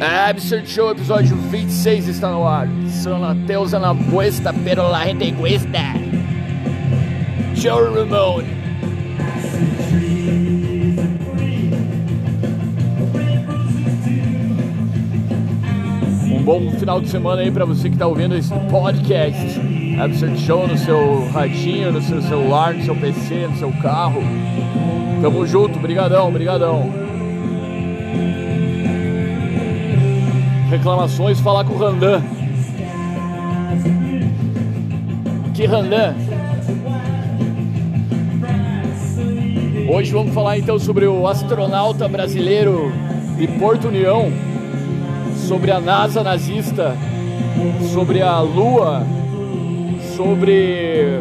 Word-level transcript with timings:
Absurd 0.00 0.68
Show, 0.68 0.90
episódio 0.90 1.34
26 1.34 2.08
está 2.08 2.30
no 2.30 2.46
ar. 2.46 2.68
São 2.88 3.20
Mateus 3.20 3.72
na 3.72 3.94
puesta, 3.94 4.52
pero 4.52 4.90
la 4.90 5.06
gente 5.06 5.32
cuesta. 5.32 5.94
Joe 7.54 7.94
Ramone. 7.94 8.46
Um 16.30 16.42
bom 16.42 16.70
final 16.72 17.00
de 17.00 17.08
semana 17.08 17.40
aí 17.40 17.50
para 17.50 17.64
você 17.64 17.88
que 17.88 17.94
está 17.94 18.06
ouvindo 18.06 18.36
esse 18.36 18.52
podcast. 18.70 19.60
Absurd 19.98 20.38
Show 20.40 20.68
no 20.68 20.76
seu 20.76 21.26
radinho, 21.30 21.90
no 21.90 22.02
seu 22.02 22.20
celular, 22.20 22.74
no 22.74 22.84
seu 22.84 22.94
PC, 22.96 23.46
no 23.46 23.56
seu 23.56 23.72
carro. 23.80 24.20
Tamo 25.22 25.46
junto, 25.46 25.78
brigadão, 25.78 26.30
brigadão. 26.30 27.03
Reclamações, 30.70 31.40
falar 31.40 31.64
com 31.64 31.74
o 31.74 31.78
Randan. 31.78 32.22
Que 35.54 35.66
Randan? 35.66 36.14
Hoje 39.88 40.10
vamos 40.12 40.34
falar 40.34 40.58
então 40.58 40.78
sobre 40.78 41.06
o 41.06 41.26
astronauta 41.28 42.08
brasileiro 42.08 42.92
de 43.38 43.46
Porto 43.46 43.88
União, 43.88 44.32
sobre 45.46 45.70
a 45.70 45.80
NASA 45.80 46.22
nazista, 46.22 46.96
sobre 47.92 48.20
a 48.20 48.40
Lua, 48.40 49.06
sobre 50.16 51.20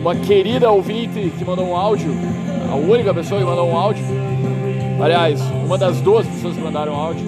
uma 0.00 0.14
querida 0.14 0.70
ouvinte 0.70 1.32
que 1.38 1.44
mandou 1.44 1.66
um 1.66 1.76
áudio, 1.76 2.12
a 2.70 2.74
única 2.74 3.14
pessoa 3.14 3.40
que 3.40 3.46
mandou 3.46 3.68
um 3.68 3.76
áudio. 3.76 4.04
Aliás, 5.02 5.40
uma 5.66 5.76
das 5.76 6.00
duas 6.00 6.24
pessoas 6.28 6.54
que 6.54 6.62
mandaram 6.62 6.94
áudio 6.94 7.26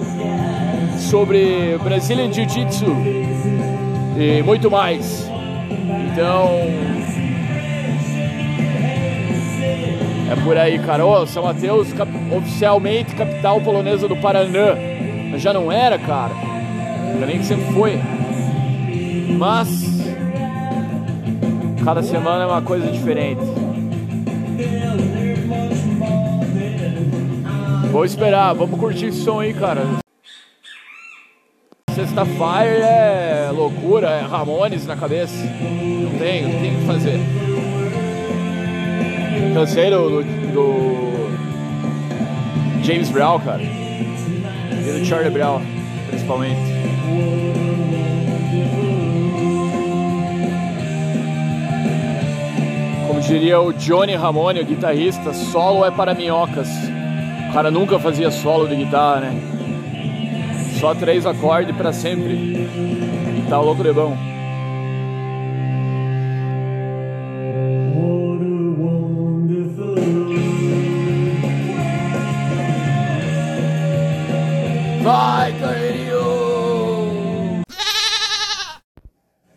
sobre 0.97 1.77
Brazilian 1.83 2.31
Jiu-Jitsu 2.31 2.85
e 4.17 4.41
muito 4.43 4.71
mais. 4.71 5.29
Então, 6.09 6.49
é 10.31 10.35
por 10.41 10.57
aí, 10.57 10.79
cara. 10.79 11.03
São 11.27 11.43
Mateus, 11.43 11.91
cap 11.91 12.09
oficialmente 12.33 13.13
capital 13.13 13.59
polonesa 13.59 14.07
do 14.07 14.15
Paraná. 14.15 14.77
Mas 15.29 15.41
já 15.41 15.51
não 15.51 15.69
era, 15.69 15.99
cara. 15.99 16.33
Ainda 17.13 17.25
nem 17.25 17.39
que 17.39 17.45
sempre 17.45 17.73
foi. 17.73 17.99
Mas, 19.37 19.83
cada 21.83 22.01
semana 22.01 22.45
é 22.45 22.47
uma 22.47 22.61
coisa 22.61 22.89
diferente. 22.89 23.41
Vou 27.95 28.03
esperar, 28.03 28.51
vamos 28.53 28.77
curtir 28.77 29.05
esse 29.05 29.21
som 29.21 29.39
aí, 29.39 29.53
cara. 29.53 29.81
Sexta-feira 31.91 32.85
é 32.85 33.49
loucura, 33.51 34.09
é 34.09 34.19
Ramones 34.19 34.85
na 34.85 34.97
cabeça. 34.97 35.33
Não 35.33 36.19
tem, 36.19 36.41
não 36.41 36.59
tem 36.59 36.75
o 36.75 36.79
que 36.79 36.85
fazer. 36.85 37.19
Cansei 39.53 39.89
do, 39.89 40.09
do, 40.09 40.23
do 40.51 41.29
James 42.83 43.09
Brown, 43.09 43.39
cara. 43.39 43.63
E 43.63 44.99
do 44.99 45.05
Charlie 45.05 45.31
Brown, 45.31 45.61
principalmente. 46.09 46.59
Como 53.07 53.21
diria 53.21 53.61
o 53.61 53.71
Johnny 53.71 54.15
Ramone, 54.15 54.59
o 54.59 54.65
guitarrista, 54.65 55.33
solo 55.33 55.85
é 55.85 55.91
para 55.91 56.13
minhocas. 56.13 56.67
Cara 57.55 57.71
nunca 57.71 57.97
fazia 57.97 58.29
solo 58.29 58.67
de 58.67 58.75
guitarra, 58.75 59.21
né? 59.21 59.41
Só 60.77 60.93
três 60.93 61.25
acordes 61.25 61.73
para 61.73 61.93
sempre. 61.93 62.33
E 62.33 63.45
tá 63.49 63.61
louco 63.61 63.81
de 63.81 63.93
bom. 63.93 64.13
Vai, 75.01 75.53
Carlinho! 75.57 76.25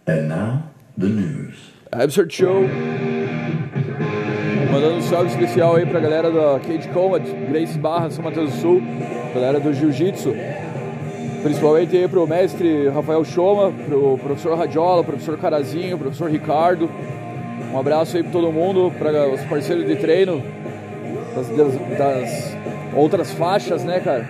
And 0.07 0.29
now, 0.29 0.63
the 0.97 1.09
news. 1.09 1.73
Absurd 1.91 2.33
Show. 2.33 3.08
Salve 5.09 5.31
especial 5.31 5.77
aí 5.77 5.87
pra 5.87 6.01
galera 6.01 6.31
da 6.31 6.61
Cage 6.61 6.87
Combat, 6.91 7.25
Grace 7.49 7.79
Barra, 7.79 8.11
São 8.11 8.23
Mateus 8.23 8.53
do 8.53 8.57
Sul, 8.59 8.83
galera 9.35 9.59
do 9.59 9.73
Jiu-Jitsu. 9.73 10.35
Principalmente 11.43 11.97
aí 11.97 12.07
pro 12.07 12.27
mestre 12.27 12.89
Rafael 12.91 13.25
Choma, 13.25 13.73
pro 13.87 14.19
professor 14.19 14.59
Radiola, 14.59 15.03
professor 15.03 15.39
Carazinho, 15.39 15.97
professor 15.97 16.31
Ricardo. 16.31 16.91
Um 17.73 17.79
abraço 17.79 18.19
aí 18.19 18.23
pra 18.23 18.33
todo 18.33 18.53
mundo, 18.53 18.93
para 18.99 19.27
os 19.31 19.41
parceiros 19.45 19.87
de 19.87 19.97
treino 19.97 20.43
das, 21.35 21.49
das, 21.97 22.57
outras 22.95 23.33
faixas, 23.33 23.85
né, 23.85 24.01
cara? 24.01 24.29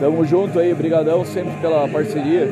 Tamo 0.00 0.24
junto 0.24 0.58
aí, 0.58 0.72
brigadão 0.72 1.26
sempre 1.26 1.52
pela 1.60 1.86
parceria. 1.88 2.48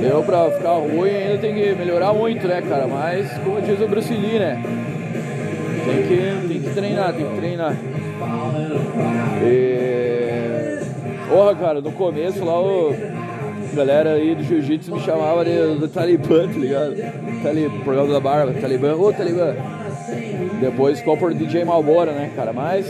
Deu 0.00 0.22
pra 0.22 0.50
ficar 0.52 0.72
ruim, 0.72 1.10
ainda 1.10 1.36
tem 1.36 1.54
que 1.54 1.74
melhorar 1.74 2.14
muito, 2.14 2.48
né, 2.48 2.62
cara? 2.66 2.86
Mas, 2.86 3.30
como 3.44 3.60
diz 3.60 3.78
o 3.78 3.86
Bruce 3.86 4.14
Lee, 4.14 4.38
né? 4.38 4.62
Tem 5.84 6.02
que, 6.02 6.48
tem 6.48 6.60
que 6.62 6.70
treinar, 6.70 7.12
tem 7.14 7.26
que 7.26 7.36
treinar. 7.36 7.76
E... 9.42 10.78
Porra, 11.28 11.54
cara, 11.54 11.80
no 11.80 11.92
começo 11.92 12.44
lá 12.44 12.60
o... 12.60 12.94
A 13.72 13.74
galera 13.74 14.12
aí 14.12 14.34
do 14.34 14.44
jiu-jitsu 14.44 14.92
me 14.94 15.00
chamava 15.00 15.44
de, 15.44 15.78
do 15.78 15.88
Talibã, 15.88 16.46
tá 16.46 16.58
ligado? 16.58 16.94
Tali... 17.42 17.70
Programa 17.82 18.12
da 18.12 18.20
barba, 18.20 18.52
Talibã, 18.60 18.94
ô 18.94 19.12
Talibã. 19.12 19.54
Depois 20.60 20.98
ficou 20.98 21.16
por 21.16 21.32
DJ 21.32 21.64
Malbora, 21.64 22.12
né, 22.12 22.30
cara? 22.36 22.52
Mas 22.52 22.86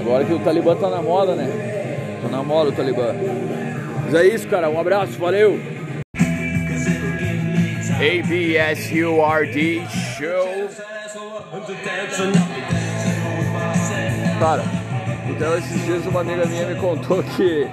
agora 0.00 0.24
que 0.24 0.32
o 0.32 0.38
Talibã 0.38 0.74
tá 0.74 0.88
na 0.88 1.02
moda, 1.02 1.34
né? 1.34 2.18
Tá 2.22 2.28
na 2.28 2.42
moda 2.42 2.70
o 2.70 2.72
Talibã. 2.72 3.14
Mas 4.04 4.14
é 4.14 4.26
isso, 4.26 4.48
cara. 4.48 4.70
Um 4.70 4.80
abraço, 4.80 5.18
valeu! 5.18 5.60
ABSURD 7.98 9.82
Show. 10.18 10.55
Cara, 14.38 14.62
então 15.28 15.58
esses 15.58 15.84
dias 15.84 16.06
uma 16.06 16.20
amiga 16.20 16.46
minha 16.46 16.64
me 16.64 16.76
contou 16.76 17.24
que 17.24 17.66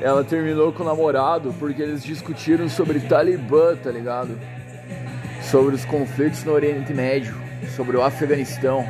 ela 0.00 0.22
terminou 0.22 0.72
com 0.72 0.84
o 0.84 0.86
namorado 0.86 1.52
porque 1.58 1.82
eles 1.82 2.04
discutiram 2.04 2.68
sobre 2.68 3.00
Talibã, 3.00 3.74
tá 3.74 3.90
ligado? 3.90 4.38
Sobre 5.42 5.74
os 5.74 5.84
conflitos 5.84 6.44
no 6.44 6.52
Oriente 6.52 6.94
Médio, 6.94 7.34
sobre 7.74 7.96
o 7.96 8.02
Afeganistão. 8.02 8.86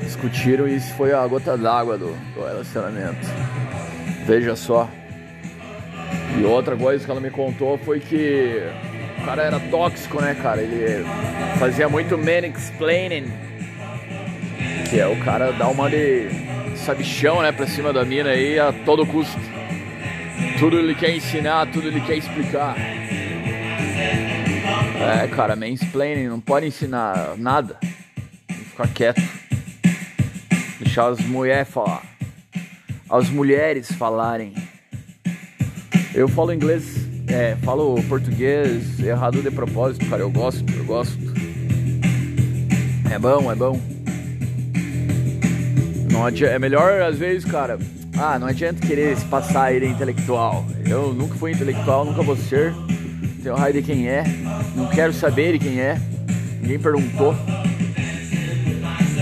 Discutiram 0.00 0.66
e 0.66 0.76
isso 0.76 0.94
foi 0.94 1.12
a 1.12 1.26
gota 1.26 1.58
d'água 1.58 1.98
do, 1.98 2.16
do 2.34 2.46
relacionamento. 2.46 3.26
Veja 4.24 4.56
só. 4.56 4.88
E 6.38 6.44
outra 6.44 6.74
coisa 6.74 7.04
que 7.04 7.10
ela 7.10 7.20
me 7.20 7.30
contou 7.30 7.76
foi 7.76 8.00
que 8.00 8.62
o 9.20 9.24
cara 9.26 9.42
era 9.42 9.60
tóxico, 9.60 10.22
né, 10.22 10.34
cara? 10.40 10.62
Ele 10.62 11.04
fazia 11.58 11.86
muito 11.86 12.16
man 12.16 12.46
explaining. 12.46 13.47
Que 14.90 15.00
é 15.00 15.06
o 15.06 15.18
cara 15.20 15.52
dar 15.52 15.68
uma 15.68 15.90
de 15.90 16.28
sabichão, 16.76 17.42
né, 17.42 17.52
pra 17.52 17.66
cima 17.66 17.92
da 17.92 18.04
mina 18.04 18.30
aí 18.30 18.58
a 18.58 18.72
todo 18.72 19.06
custo. 19.06 19.38
Tudo 20.58 20.78
ele 20.78 20.94
quer 20.94 21.14
ensinar, 21.14 21.66
tudo 21.70 21.88
ele 21.88 22.00
quer 22.00 22.16
explicar. 22.16 22.76
É, 25.00 25.26
cara, 25.28 25.54
mansplaining 25.54 26.28
não 26.28 26.40
pode 26.40 26.66
ensinar 26.66 27.34
nada. 27.36 27.78
Ficar 28.70 28.88
quieto. 28.88 29.22
Deixar 30.80 31.08
as 31.08 31.20
mulheres 31.20 31.68
falar. 31.68 32.02
As 33.08 33.28
mulheres 33.28 33.90
falarem. 33.92 34.54
Eu 36.14 36.28
falo 36.28 36.52
inglês 36.52 37.08
é, 37.28 37.56
falo 37.62 38.02
português 38.08 38.98
errado 39.00 39.42
de 39.42 39.50
propósito, 39.50 40.06
cara. 40.06 40.22
Eu 40.22 40.30
gosto, 40.30 40.64
eu 40.74 40.84
gosto. 40.84 41.18
É 43.10 43.18
bom, 43.18 43.52
é 43.52 43.54
bom. 43.54 43.97
Não 46.18 46.26
adianta, 46.26 46.52
é 46.52 46.58
melhor 46.58 47.00
às 47.00 47.16
vezes, 47.16 47.44
cara. 47.48 47.78
Ah, 48.18 48.40
não 48.40 48.48
adianta 48.48 48.84
querer 48.84 49.16
se 49.16 49.24
passar 49.26 49.72
ele 49.72 49.86
intelectual. 49.86 50.66
Eu 50.84 51.14
nunca 51.14 51.36
fui 51.36 51.52
intelectual, 51.52 52.04
nunca 52.04 52.22
vou 52.22 52.36
ser. 52.36 52.74
Tenho 53.40 53.54
raio 53.54 53.74
de 53.74 53.82
quem 53.82 54.08
é. 54.08 54.24
Não 54.74 54.88
quero 54.88 55.12
saber 55.12 55.52
de 55.52 55.60
quem 55.60 55.78
é. 55.80 55.96
Ninguém 56.60 56.80
perguntou. 56.80 57.36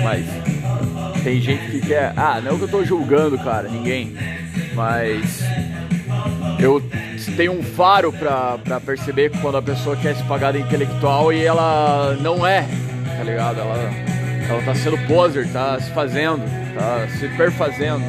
Mas 0.03 0.25
tem 1.23 1.39
gente 1.39 1.71
que 1.71 1.87
quer. 1.87 2.15
Ah, 2.17 2.41
não 2.43 2.57
que 2.57 2.65
eu 2.65 2.69
tô 2.69 2.83
julgando, 2.83 3.37
cara, 3.37 3.69
ninguém. 3.69 4.17
Mas 4.75 5.43
eu 6.59 6.83
tenho 7.37 7.53
um 7.53 7.63
faro 7.63 8.11
pra, 8.11 8.57
pra 8.57 8.81
perceber 8.81 9.33
quando 9.43 9.59
a 9.59 9.63
pessoa 9.63 9.99
quer 9.99 10.17
se 10.17 10.23
pagar 10.23 10.55
de 10.55 10.61
intelectual 10.61 11.31
e 11.31 11.45
ela 11.45 12.17
não 12.23 12.47
é, 12.47 12.67
tá 13.19 13.23
ligado? 13.23 13.61
Ela, 13.61 13.91
ela 14.49 14.63
tá 14.63 14.75
sendo 14.75 14.97
poser, 15.07 15.47
tá 15.53 15.79
se 15.79 15.91
fazendo, 15.91 16.43
tá 16.77 17.09
se 17.19 17.29
perfazendo. 17.31 18.05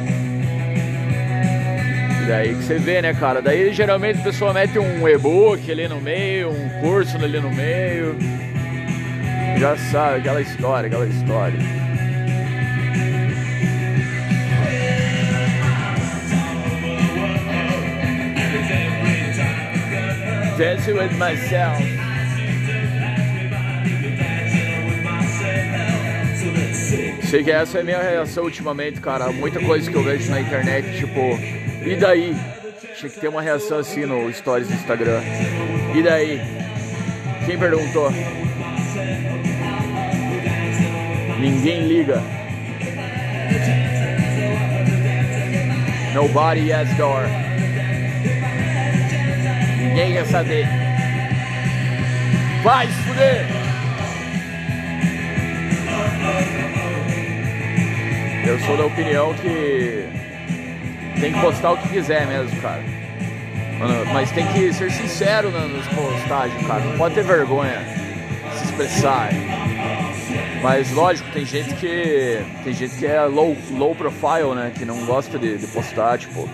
Daí 2.26 2.54
que 2.54 2.62
você 2.62 2.78
vê, 2.78 3.00
né, 3.00 3.14
cara? 3.14 3.40
Daí 3.40 3.72
geralmente 3.72 4.20
a 4.20 4.22
pessoa 4.22 4.52
mete 4.52 4.78
um 4.78 5.08
e-book 5.08 5.70
ali 5.70 5.88
no 5.88 6.00
meio, 6.00 6.50
um 6.50 6.68
curso 6.80 7.16
ali 7.16 7.40
no 7.40 7.50
meio. 7.50 8.16
Já 9.58 9.76
sabe, 9.76 10.18
aquela 10.18 10.40
história, 10.40 10.86
aquela 10.86 11.06
história. 11.06 11.58
Dancing 20.58 20.92
with 20.92 21.12
myself. 21.16 21.97
Sei 27.30 27.44
que 27.44 27.50
essa 27.50 27.76
é 27.76 27.80
a 27.82 27.84
minha 27.84 28.00
reação 28.00 28.44
ultimamente, 28.44 29.00
cara. 29.02 29.30
Muita 29.30 29.60
coisa 29.60 29.90
que 29.90 29.94
eu 29.94 30.02
vejo 30.02 30.30
na 30.30 30.40
internet, 30.40 30.96
tipo, 30.96 31.20
e 31.84 31.94
daí? 31.94 32.34
Tinha 32.96 33.10
que 33.10 33.20
ter 33.20 33.28
uma 33.28 33.42
reação 33.42 33.78
assim 33.78 34.06
no 34.06 34.32
stories 34.32 34.66
do 34.66 34.74
Instagram. 34.74 35.20
E 35.94 36.02
daí? 36.02 36.40
Quem 37.44 37.58
perguntou? 37.58 38.10
Ninguém 41.38 41.86
liga. 41.86 42.22
Nobody 46.14 46.72
has 46.72 46.88
door. 46.96 47.24
Ninguém 49.82 50.14
quer 50.14 50.26
saber. 50.26 50.66
Vai 52.64 52.86
se 52.86 52.92
fuder! 53.02 53.57
Eu 58.48 58.58
sou 58.60 58.78
da 58.78 58.86
opinião 58.86 59.34
que 59.34 60.08
tem 61.20 61.34
que 61.34 61.38
postar 61.38 61.72
o 61.72 61.76
que 61.76 61.86
quiser 61.90 62.26
mesmo, 62.26 62.58
cara. 62.62 62.82
Mas 64.10 64.32
tem 64.32 64.46
que 64.46 64.72
ser 64.72 64.90
sincero 64.90 65.50
nas 65.50 65.86
postagens, 65.88 66.66
cara. 66.66 66.82
Não 66.82 66.96
pode 66.96 67.14
ter 67.14 67.24
vergonha 67.24 67.78
de 68.50 68.58
se 68.58 68.64
expressar. 68.64 69.28
Mas 70.62 70.90
lógico, 70.92 71.30
tem 71.30 71.44
gente 71.44 71.74
que. 71.74 72.38
Tem 72.64 72.72
gente 72.72 72.96
que 72.96 73.04
é 73.04 73.22
low, 73.26 73.54
low 73.72 73.94
profile, 73.94 74.54
né? 74.54 74.72
Que 74.74 74.86
não 74.86 75.04
gosta 75.04 75.38
de, 75.38 75.58
de 75.58 75.66
postar, 75.66 76.16
tipo. 76.16 76.48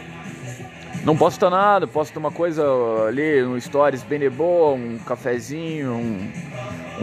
Não 1.04 1.16
posta 1.16 1.48
nada, 1.48 1.86
posta 1.86 2.18
uma 2.18 2.32
coisa 2.32 2.64
ali 3.06 3.40
no 3.42 3.60
stories 3.60 4.02
bem 4.02 4.18
de 4.18 4.30
boa, 4.30 4.74
um 4.74 4.98
cafezinho, 4.98 5.92
um, 5.92 6.32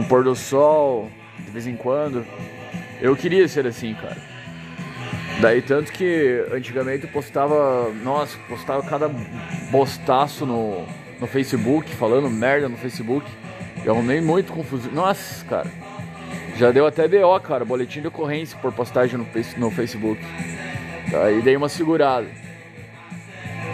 um 0.00 0.04
pôr 0.04 0.22
do 0.22 0.36
sol, 0.36 1.08
de 1.38 1.50
vez 1.50 1.66
em 1.66 1.76
quando. 1.76 2.26
Eu 3.00 3.16
queria 3.16 3.48
ser 3.48 3.66
assim, 3.66 3.94
cara. 3.94 4.31
Daí 5.42 5.60
tanto 5.60 5.90
que 5.92 6.46
antigamente 6.52 7.02
eu 7.02 7.10
postava, 7.10 7.92
nossa, 8.04 8.38
postava 8.48 8.80
cada 8.88 9.08
bostaço 9.72 10.46
no, 10.46 10.86
no 11.20 11.26
Facebook, 11.26 11.92
falando 11.96 12.30
merda 12.30 12.68
no 12.68 12.76
Facebook. 12.76 13.28
Eu 13.84 13.92
arrumei 13.92 14.20
muito 14.20 14.52
confusão. 14.52 14.92
Nossa, 14.92 15.44
cara. 15.46 15.68
Já 16.56 16.70
deu 16.70 16.86
até 16.86 17.08
BO, 17.08 17.40
cara, 17.40 17.64
boletim 17.64 18.00
de 18.00 18.06
ocorrência 18.06 18.56
por 18.62 18.72
postagem 18.72 19.18
no, 19.18 19.26
no 19.56 19.70
Facebook. 19.72 20.24
Daí 21.10 21.42
dei 21.42 21.56
uma 21.56 21.68
segurada. 21.68 22.28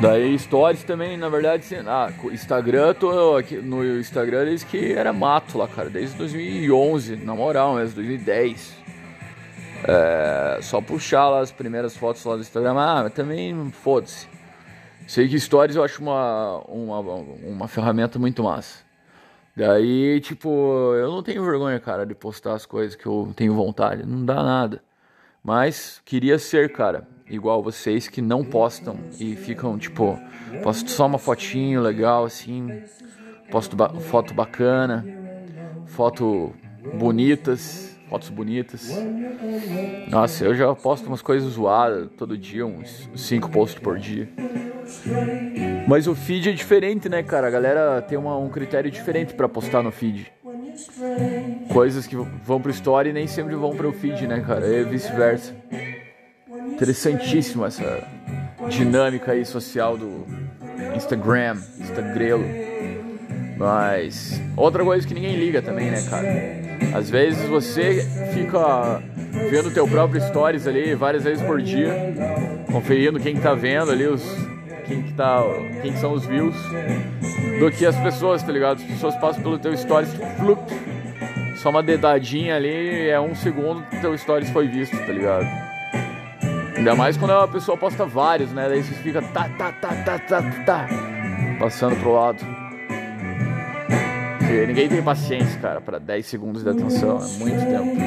Daí 0.01 0.39
stories 0.39 0.85
também, 0.85 1.19
na 1.19 1.29
verdade, 1.29 1.67
ah, 1.87 2.11
Instagram, 2.33 2.95
tô 2.95 3.37
aqui, 3.37 3.57
no 3.57 3.85
Instagram 4.01 4.47
desde 4.47 4.65
que 4.65 4.93
era 4.95 5.13
mato 5.13 5.59
lá, 5.59 5.69
cara, 5.69 5.91
desde 5.91 6.17
2011, 6.17 7.17
na 7.17 7.35
moral 7.35 7.75
mesmo, 7.75 7.97
2010. 7.97 8.88
É, 9.85 10.59
só 10.61 10.81
puxar 10.81 11.29
lá 11.29 11.41
as 11.41 11.53
primeiras 11.53 11.97
fotos 11.97 12.25
lá 12.25 12.35
do 12.35 12.41
Instagram, 12.41 12.75
ah, 12.79 13.11
também 13.11 13.71
foda-se. 13.71 14.29
Sei 15.07 15.29
que 15.29 15.39
Stories 15.39 15.77
eu 15.77 15.85
acho 15.85 16.03
uma, 16.03 16.59
uma, 16.69 17.01
uma 17.01 17.69
ferramenta 17.69 18.19
muito 18.19 18.43
massa. 18.43 18.81
Daí, 19.57 20.21
tipo, 20.21 20.95
eu 20.95 21.11
não 21.11 21.23
tenho 21.23 21.45
vergonha, 21.45 21.81
cara, 21.81 22.05
de 22.05 22.15
postar 22.15 22.55
as 22.55 22.67
coisas 22.67 22.95
que 22.95 23.07
eu 23.07 23.33
tenho 23.35 23.55
vontade, 23.55 24.05
não 24.07 24.25
dá 24.25 24.43
nada. 24.43 24.83
Mas 25.43 26.01
queria 26.05 26.39
ser, 26.39 26.73
cara, 26.73 27.09
igual 27.29 27.63
vocês 27.63 28.07
que 28.07 28.21
não 28.21 28.45
postam 28.45 28.99
e 29.19 29.35
ficam, 29.35 29.79
tipo, 29.79 30.19
posto 30.63 30.91
só 30.91 31.07
uma 31.07 31.19
fotinho 31.19 31.81
legal 31.81 32.25
assim, 32.25 32.83
posto 33.51 33.75
ba 33.75 33.89
foto 33.89 34.35
bacana, 34.35 35.05
foto 35.87 36.53
bonitas 36.95 37.98
fotos 38.09 38.29
bonitas. 38.31 38.91
Nossa, 40.09 40.45
eu 40.45 40.55
já 40.55 40.75
posto 40.75 41.07
umas 41.07 41.23
coisas 41.23 41.53
zoadas 41.53 42.09
todo 42.17 42.37
dia, 42.37 42.67
uns 42.67 43.09
5 43.15 43.51
posts 43.51 43.81
por 43.81 43.99
dia. 43.99 44.29
Mas 45.87 46.07
o 46.07 46.15
feed 46.15 46.51
é 46.51 46.53
diferente, 46.53 47.09
né, 47.09 47.23
cara? 47.23 47.47
A 47.47 47.51
galera 47.51 48.03
tem 48.03 48.17
uma, 48.17 48.37
um 48.37 48.49
critério 48.49 48.91
diferente 48.91 49.35
para 49.35 49.49
postar 49.49 49.83
no 49.83 49.91
feed. 49.91 50.33
Coisas 51.73 52.07
que 52.07 52.17
vão 52.17 52.61
pro 52.61 52.71
story 52.71 53.13
nem 53.13 53.27
sempre 53.27 53.55
vão 53.55 53.77
pro 53.77 53.93
feed, 53.93 54.27
né, 54.27 54.41
cara? 54.41 54.67
E 54.67 54.85
vice-versa. 54.85 55.55
Interessantíssimo 56.73 57.67
essa 57.67 58.07
dinâmica 58.69 59.33
aí 59.33 59.45
social 59.45 59.97
do 59.97 60.27
Instagram, 60.95 61.57
Instagrelo. 61.79 62.45
Mas 63.57 64.41
outra 64.57 64.85
coisa 64.85 65.07
que 65.07 65.13
ninguém 65.13 65.35
liga 65.37 65.61
também, 65.61 65.91
né, 65.91 66.01
cara? 66.09 66.58
Às 66.95 67.11
vezes 67.11 67.49
você 67.49 68.07
fica 68.33 69.03
vendo 69.51 69.73
teu 69.73 69.87
próprio 69.87 70.21
stories 70.21 70.67
ali 70.67 70.95
várias 70.95 71.25
vezes 71.25 71.45
por 71.45 71.61
dia, 71.61 72.15
conferindo 72.71 73.21
quem 73.21 73.37
tá 73.37 73.55
vendo 73.55 73.91
ali 73.91 74.07
os 74.07 74.23
quem 74.89 75.03
que 75.03 75.13
tá, 75.13 75.43
quem 75.83 75.93
que 75.93 75.99
são 75.99 76.15
os 76.15 76.25
views, 76.25 76.57
do 77.61 77.71
que 77.71 77.85
as 77.85 77.97
pessoas, 77.97 78.43
tá 78.43 78.51
ligado? 78.51 78.79
As 78.79 78.85
pessoas 78.85 79.15
passam 79.17 79.43
pelo 79.43 79.59
teu 79.59 79.77
stories, 79.77 80.11
flup, 80.39 80.63
só 81.57 81.69
uma 81.69 81.83
dedadinha 81.83 82.57
ali, 82.57 83.09
é 83.09 83.21
um 83.21 83.35
segundo 83.35 83.83
que 83.83 84.01
teu 84.01 84.17
stories 84.17 84.49
foi 84.51 84.67
visto, 84.67 84.97
tá 84.97 85.13
ligado? 85.13 85.47
Ainda 86.75 86.95
mais 86.95 87.17
quando 87.17 87.33
a 87.33 87.47
pessoa 87.47 87.77
posta 87.77 88.07
vários, 88.07 88.51
né? 88.53 88.67
Daí 88.69 88.83
você 88.83 88.95
fica 88.95 89.21
tá, 89.21 89.49
tá, 89.59 89.73
tá, 89.73 89.95
tá, 90.05 90.19
tá, 90.19 90.43
tá, 90.65 90.89
passando 91.59 91.97
pro 91.97 92.13
lado. 92.13 92.68
Porque 94.49 94.67
ninguém 94.67 94.89
tem 94.89 95.03
paciência, 95.03 95.61
cara, 95.61 95.79
para 95.79 95.99
10 95.99 96.25
segundos 96.25 96.65
de 96.65 96.71
atenção, 96.71 97.19
é 97.19 97.29
muito 97.39 97.67
tempo. 97.67 97.99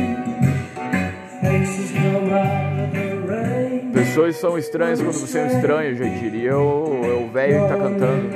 Pessoas 3.93 4.37
são 4.37 4.57
estranhas 4.57 4.99
quando 4.99 5.19
você 5.19 5.37
é 5.37 5.43
um 5.43 5.47
estranho, 5.47 5.91
eu 5.91 5.95
já 5.97 6.05
diria 6.05 6.57
o, 6.57 7.25
o 7.25 7.31
velho 7.31 7.61
que 7.61 7.67
tá 7.67 7.77
cantando. 7.77 8.31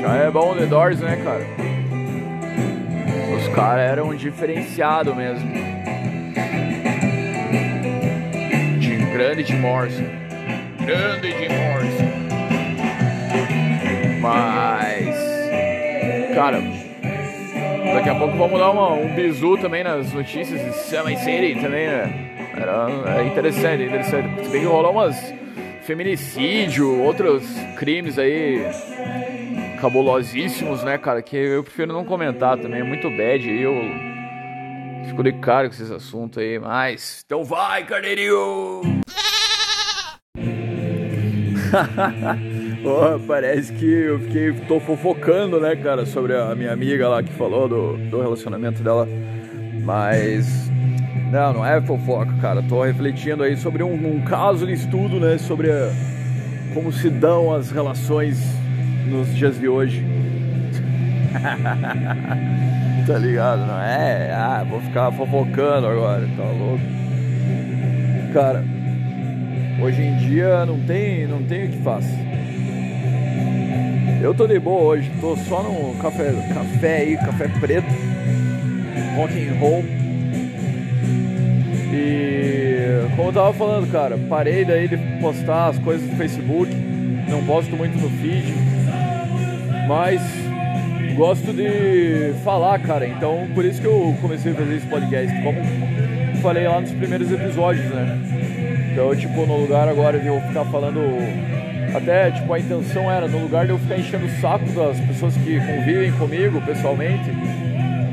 Já 0.00 0.14
é 0.16 0.30
bom 0.32 0.56
The 0.56 0.66
Doors, 0.66 0.98
né, 0.98 1.16
cara? 1.22 1.46
Os 3.36 3.46
caras 3.54 3.88
eram 3.88 4.12
diferenciados 4.16 5.14
mesmo. 5.14 5.71
Grande 9.12 9.42
de 9.42 9.54
Morrison. 9.56 10.04
Grande 10.86 11.32
de 11.34 11.48
Morrison. 11.50 12.10
Mas. 14.20 15.16
Cara. 16.34 16.62
Daqui 17.94 18.08
a 18.08 18.14
pouco 18.14 18.38
vamos 18.38 18.58
dar 18.58 18.70
uma, 18.70 18.94
um 18.94 19.14
bizu 19.14 19.58
também 19.58 19.84
nas 19.84 20.10
notícias 20.14 20.58
de 20.64 20.72
Seven 20.72 21.14
City 21.18 21.60
também, 21.60 21.88
né? 21.88 22.32
Era, 22.56 23.18
é 23.20 23.26
interessante, 23.26 23.84
interessante. 23.84 24.44
Se 24.46 24.50
bem 24.50 24.62
que 24.62 24.66
rolou 24.66 24.92
umas 24.92 25.34
feminicídio, 25.82 27.02
outros 27.02 27.44
crimes 27.76 28.18
aí 28.18 28.64
cabulosíssimos, 29.78 30.82
né, 30.82 30.96
cara? 30.96 31.20
Que 31.20 31.36
eu 31.36 31.62
prefiro 31.62 31.92
não 31.92 32.04
comentar 32.04 32.56
também, 32.56 32.80
é 32.80 32.84
muito 32.84 33.10
bad. 33.10 33.46
Eu 33.46 34.11
fico 35.08 35.22
de 35.22 35.32
cara 35.32 35.68
com 35.68 35.74
esses 35.74 35.90
assuntos 35.90 36.38
aí, 36.38 36.58
mas. 36.58 37.22
Então 37.24 37.44
vai, 37.44 37.84
carneirinho! 37.84 38.82
oh, 42.84 43.18
parece 43.26 43.72
que 43.72 43.86
eu 43.86 44.20
fiquei, 44.20 44.52
tô 44.68 44.78
fofocando, 44.80 45.58
né, 45.60 45.74
cara, 45.76 46.04
sobre 46.04 46.36
a 46.36 46.54
minha 46.54 46.72
amiga 46.72 47.08
lá 47.08 47.22
que 47.22 47.32
falou 47.32 47.68
do, 47.68 47.96
do 48.10 48.20
relacionamento 48.20 48.82
dela. 48.82 49.08
Mas 49.82 50.70
não, 51.30 51.54
não 51.54 51.66
é 51.66 51.80
fofoca, 51.80 52.32
cara. 52.40 52.62
Tô 52.62 52.82
refletindo 52.82 53.42
aí 53.42 53.56
sobre 53.56 53.82
um, 53.82 54.16
um 54.16 54.22
caso 54.22 54.66
de 54.66 54.74
estudo, 54.74 55.18
né, 55.18 55.38
sobre 55.38 55.70
a, 55.70 55.90
como 56.74 56.92
se 56.92 57.08
dão 57.08 57.54
as 57.54 57.70
relações 57.70 58.38
nos 59.06 59.34
dias 59.34 59.58
de 59.58 59.66
hoje. 59.66 60.04
tá 63.06 63.18
ligado? 63.18 63.66
Não 63.66 63.80
é? 63.80 64.32
Ah, 64.32 64.64
vou 64.68 64.80
ficar 64.80 65.12
fofocando 65.12 65.86
agora, 65.86 66.26
tá 66.36 66.44
louco? 66.44 66.82
Cara, 68.32 68.64
Hoje 69.82 70.00
em 70.00 70.16
dia 70.16 70.64
não 70.64 70.78
tem, 70.78 71.26
não 71.26 71.42
tem 71.42 71.64
o 71.64 71.70
que 71.70 71.78
faça. 71.78 72.08
Eu 74.22 74.32
tô 74.32 74.46
de 74.46 74.56
boa 74.60 74.80
hoje, 74.80 75.10
tô 75.20 75.36
só 75.36 75.60
no 75.60 75.98
café, 76.00 76.32
café 76.54 76.96
aí, 76.98 77.16
café 77.16 77.48
preto, 77.58 77.88
rock 79.16 79.48
and 79.48 79.58
roll. 79.58 79.84
E 81.92 83.08
como 83.16 83.30
eu 83.30 83.32
tava 83.32 83.52
falando, 83.54 83.90
cara, 83.90 84.16
parei 84.28 84.64
daí 84.64 84.86
de 84.86 84.96
postar 85.20 85.70
as 85.70 85.78
coisas 85.80 86.08
no 86.08 86.16
Facebook, 86.16 86.72
não 87.28 87.44
posto 87.44 87.74
muito 87.74 87.98
no 87.98 88.08
feed, 88.08 88.54
mas 89.88 90.22
gosto 91.14 91.52
de 91.52 92.34
falar, 92.44 92.78
cara. 92.80 93.06
Então 93.06 93.46
por 93.54 93.64
isso 93.64 93.80
que 93.80 93.86
eu 93.86 94.14
comecei 94.20 94.52
a 94.52 94.54
fazer 94.54 94.76
esse 94.76 94.86
podcast, 94.86 95.42
como 95.42 95.60
falei 96.42 96.66
lá 96.66 96.80
nos 96.80 96.90
primeiros 96.90 97.30
episódios, 97.30 97.86
né? 97.86 98.18
Então, 98.92 99.14
tipo, 99.16 99.46
no 99.46 99.56
lugar 99.56 99.88
agora 99.88 100.18
de 100.18 100.26
eu 100.26 100.40
ficar 100.42 100.64
falando 100.66 101.00
até, 101.94 102.30
tipo, 102.30 102.52
a 102.52 102.58
intenção 102.58 103.10
era, 103.10 103.28
no 103.28 103.38
lugar 103.38 103.64
de 103.64 103.72
eu 103.72 103.78
ficar 103.78 103.98
enchendo 103.98 104.26
o 104.26 104.40
saco 104.40 104.66
das 104.72 104.98
pessoas 105.00 105.34
que 105.36 105.58
convivem 105.60 106.12
comigo 106.12 106.60
pessoalmente, 106.62 107.30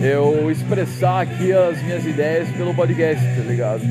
eu 0.01 0.49
expressar 0.49 1.21
aqui 1.21 1.51
as 1.51 1.81
minhas 1.81 2.05
ideias 2.05 2.49
pelo 2.51 2.73
podcast, 2.73 3.21
tá 3.23 3.43
ligado? 3.43 3.81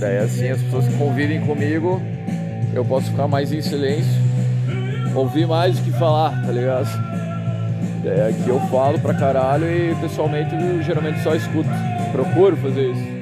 Daí 0.00 0.18
assim 0.18 0.48
as 0.48 0.60
pessoas 0.62 0.88
que 0.88 0.96
convivem 0.96 1.40
comigo, 1.42 2.00
eu 2.74 2.84
posso 2.84 3.10
ficar 3.10 3.28
mais 3.28 3.52
em 3.52 3.60
silêncio, 3.60 4.20
ouvir 5.14 5.46
mais 5.46 5.78
do 5.78 5.84
que 5.84 5.98
falar, 5.98 6.42
tá 6.42 6.50
ligado? 6.50 7.09
Daí 8.02 8.30
aqui 8.30 8.48
eu 8.48 8.60
falo 8.68 8.98
pra 8.98 9.14
caralho 9.14 9.66
e 9.66 9.94
pessoalmente 10.00 10.54
eu 10.54 10.82
geralmente 10.82 11.22
só 11.22 11.34
escuto. 11.34 11.68
Procuro 12.12 12.56
fazer 12.56 12.90
isso. 12.90 13.20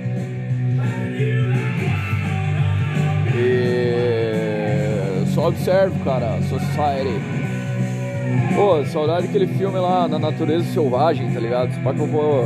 só 5.39 5.47
observo, 5.47 5.97
cara, 6.05 6.37
Society. 6.43 7.21
Pô, 8.57 8.85
saudade 8.87 9.29
daquele 9.29 9.47
filme 9.47 9.79
lá, 9.79 10.09
Na 10.09 10.19
Natureza 10.19 10.65
Selvagem, 10.73 11.33
tá 11.33 11.39
ligado? 11.39 11.73
Só 11.81 11.93
que 11.93 12.01
eu 12.01 12.07
vou, 12.09 12.45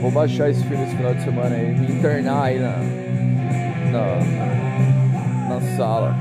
vou 0.00 0.10
baixar 0.12 0.48
esse 0.48 0.62
filme 0.64 0.84
esse 0.84 0.94
final 0.94 1.12
de 1.12 1.24
semana 1.24 1.56
aí, 1.56 1.74
me 1.74 1.90
internar 1.90 2.44
aí 2.44 2.60
na, 2.60 2.76
na, 3.90 5.54
na 5.54 5.76
sala. 5.76 6.14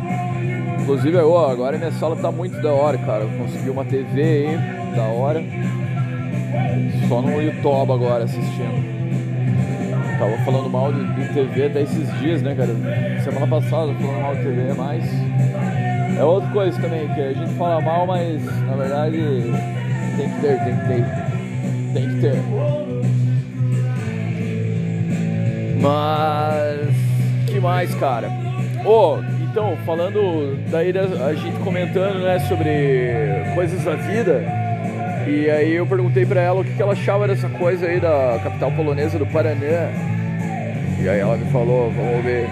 Inclusive, 0.82 1.18
ó, 1.18 1.52
agora 1.52 1.78
minha 1.78 1.92
sala 1.92 2.16
tá 2.16 2.32
muito 2.32 2.60
da 2.64 2.72
hora, 2.72 2.98
cara. 2.98 3.24
Eu 3.24 3.30
consegui 3.38 3.70
uma 3.70 3.86
TV 3.86 4.22
aí, 4.22 4.85
da 4.96 5.04
hora. 5.04 5.44
Só 7.08 7.22
no 7.22 7.42
YouTube 7.42 7.92
agora 7.92 8.24
assistindo. 8.24 8.96
Tava 10.18 10.38
falando 10.46 10.70
mal 10.70 10.94
de, 10.94 11.04
de 11.14 11.34
TV 11.34 11.66
até 11.66 11.82
esses 11.82 12.20
dias, 12.20 12.42
né, 12.42 12.56
cara? 12.56 12.74
Semana 13.22 13.48
passada 13.48 13.94
falando 13.94 14.22
mal 14.22 14.36
de 14.36 14.44
TV, 14.44 14.74
mas 14.78 15.04
é 16.18 16.24
outra 16.24 16.50
coisa 16.52 16.82
também, 16.82 17.08
que 17.10 17.20
a 17.20 17.34
gente 17.34 17.54
fala 17.56 17.82
mal, 17.82 18.08
mas 18.08 18.42
na 18.66 18.76
verdade 18.76 19.18
tem 20.16 20.30
que 20.30 20.42
ter, 20.42 20.64
tem 20.64 20.78
que 20.78 20.88
ter. 20.88 21.06
Tem 21.94 22.10
que 22.10 22.22
ter. 22.22 22.36
Mas 25.82 26.96
que 27.48 27.60
mais, 27.60 27.94
cara? 27.96 28.30
Oh, 28.86 29.18
então, 29.42 29.78
falando 29.86 30.58
daí 30.70 30.94
a 30.98 31.34
gente 31.34 31.60
comentando, 31.60 32.20
né, 32.20 32.40
sobre 32.40 33.54
coisas 33.54 33.84
da 33.84 33.96
vida. 33.96 34.65
E 35.28 35.50
aí 35.50 35.74
eu 35.74 35.88
perguntei 35.88 36.24
para 36.24 36.40
ela 36.40 36.62
o 36.62 36.64
que, 36.64 36.76
que 36.76 36.82
ela 36.82 36.94
achava 36.94 37.28
dessa 37.28 37.50
coisa 37.50 37.88
aí 37.88 38.00
da 38.00 38.40
capital 38.44 38.72
polonesa 38.72 39.18
do 39.18 39.26
Paraná. 39.26 39.90
E 41.02 41.10
aí 41.10 41.20
ela 41.20 41.36
me 41.36 41.52
falou, 41.52 41.90
vamos 41.90 42.24
ver. 42.24 42.48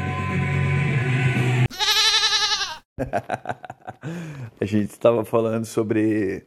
a 4.59 4.65
gente 4.65 4.89
estava 4.89 5.23
falando 5.23 5.65
sobre. 5.65 6.43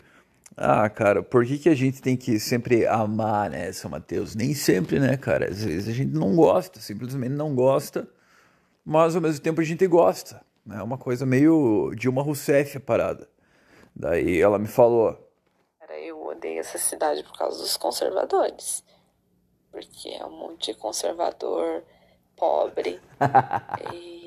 Ah, 0.57 0.89
cara, 0.89 1.23
por 1.23 1.47
que, 1.47 1.59
que 1.59 1.69
a 1.69 1.77
gente 1.77 2.03
tem 2.03 2.17
que 2.17 2.41
sempre 2.41 2.87
amar, 2.87 3.49
né, 3.49 3.71
São 3.73 3.89
Mateus? 3.89 4.35
Nem 4.35 4.53
sempre, 4.53 4.99
né, 4.99 5.17
cara? 5.17 5.49
Às 5.49 5.63
vezes 5.63 5.89
a 5.89 5.93
gente 5.93 6.13
não 6.13 6.35
gosta, 6.35 6.81
simplesmente 6.81 7.35
não 7.35 7.55
gosta, 7.55 8.09
mas 8.85 9.15
ao 9.15 9.23
mesmo 9.23 9.41
tempo 9.41 9.61
a 9.61 9.65
gente 9.65 9.87
gosta. 9.87 10.41
É 10.71 10.83
uma 10.83 10.99
coisa 10.99 11.25
meio 11.25 11.93
Dilma 11.95 12.23
Rousseff 12.23 12.79
a 12.79 12.81
parada. 12.81 13.29
Daí 13.95 14.41
ela 14.41 14.59
me 14.59 14.67
falou: 14.67 15.26
odeio 16.37 16.61
essa 16.61 16.79
cidade 16.79 17.23
por 17.23 17.37
causa 17.37 17.59
dos 17.59 17.77
conservadores. 17.77 18.85
Porque 19.71 20.11
é 20.11 20.25
um 20.25 20.31
monte 20.31 20.73
de 20.73 20.79
conservador 20.79 21.85
pobre. 22.37 23.01
e 23.93 24.27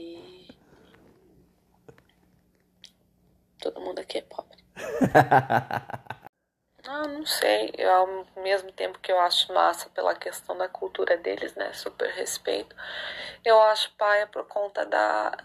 Todo 3.59 3.81
mundo 3.81 3.99
aqui 3.99 4.19
é 4.19 4.21
pobre. 4.21 4.57
ah, 6.87 7.07
não 7.07 7.25
sei. 7.25 7.73
Eu, 7.77 7.91
ao 7.91 8.25
mesmo 8.37 8.71
tempo 8.71 8.99
que 8.99 9.11
eu 9.11 9.19
acho 9.19 9.53
massa 9.53 9.89
pela 9.89 10.15
questão 10.15 10.57
da 10.57 10.69
cultura 10.69 11.17
deles, 11.17 11.53
né? 11.55 11.73
Super 11.73 12.09
respeito. 12.11 12.73
Eu 13.43 13.61
acho 13.63 13.93
paia 13.97 14.27
por 14.27 14.45
conta 14.45 14.85
da 14.85 15.37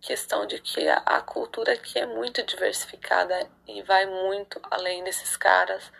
questão 0.00 0.46
de 0.46 0.60
que 0.60 0.88
a, 0.88 0.98
a 0.98 1.20
cultura 1.20 1.72
aqui 1.72 1.98
é 1.98 2.06
muito 2.06 2.42
diversificada 2.44 3.48
e 3.66 3.82
vai 3.82 4.06
muito 4.06 4.60
além 4.70 5.02
desses 5.04 5.36
caras 5.36 5.90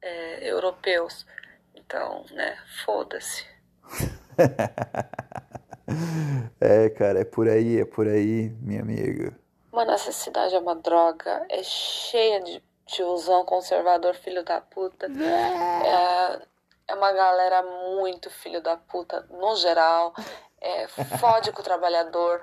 é, 0.00 0.50
europeus. 0.50 1.26
Então, 1.74 2.24
né? 2.30 2.56
Foda-se. 2.84 3.46
é, 6.60 6.90
cara, 6.90 7.20
é 7.20 7.24
por 7.24 7.48
aí, 7.48 7.80
é 7.80 7.84
por 7.84 8.06
aí, 8.06 8.50
minha 8.60 8.82
amiga. 8.82 9.36
Mano, 9.70 9.92
essa 9.92 10.12
cidade 10.12 10.54
é 10.54 10.58
uma 10.58 10.74
droga. 10.74 11.46
É 11.48 11.62
cheia 11.62 12.42
de 12.42 12.62
tiozão 12.86 13.44
conservador, 13.44 14.14
filho 14.14 14.44
da 14.44 14.60
puta. 14.60 15.06
É, 15.06 16.42
é 16.88 16.94
uma 16.94 17.12
galera 17.12 17.62
muito 17.62 18.30
filho 18.30 18.60
da 18.60 18.76
puta, 18.76 19.26
no 19.30 19.56
geral. 19.56 20.14
É, 20.60 20.86
fode 21.18 21.52
com 21.52 21.60
o 21.60 21.64
trabalhador. 21.64 22.40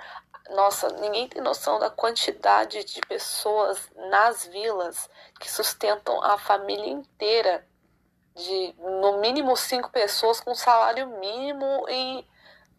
Nossa, 0.49 0.89
ninguém 0.99 1.27
tem 1.27 1.41
noção 1.41 1.79
da 1.79 1.89
quantidade 1.89 2.83
de 2.83 2.99
pessoas 3.01 3.89
nas 4.09 4.45
vilas 4.45 5.09
que 5.39 5.51
sustentam 5.51 6.23
a 6.23 6.37
família 6.37 6.89
inteira. 6.89 7.67
De 8.35 8.73
no 8.77 9.19
mínimo 9.19 9.55
cinco 9.57 9.91
pessoas 9.91 10.39
com 10.39 10.55
salário 10.55 11.07
mínimo 11.19 11.85
e 11.89 12.25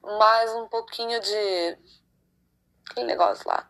mais 0.02 0.50
um 0.54 0.66
pouquinho 0.68 1.20
de. 1.20 1.78
aquele 2.88 3.06
negócio 3.06 3.46
lá. 3.46 3.68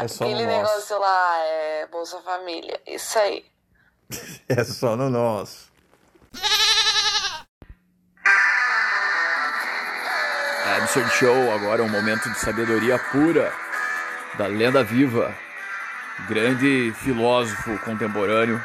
É 0.00 0.08
só 0.08 0.24
Aquele 0.24 0.46
negócio 0.46 0.98
lá, 0.98 1.38
é 1.38 1.86
Bolsa 1.86 2.20
Família. 2.20 2.80
Isso 2.86 3.18
aí. 3.18 3.44
é 4.48 4.64
só 4.64 4.96
no 4.96 5.08
nosso. 5.08 5.72
Absurd 10.84 11.10
Show, 11.14 11.50
agora 11.54 11.82
um 11.82 11.88
momento 11.88 12.28
de 12.28 12.38
sabedoria 12.38 12.98
pura 13.10 13.50
da 14.34 14.46
lenda 14.46 14.84
viva, 14.84 15.34
grande 16.28 16.92
filósofo 16.98 17.78
contemporâneo, 17.78 18.62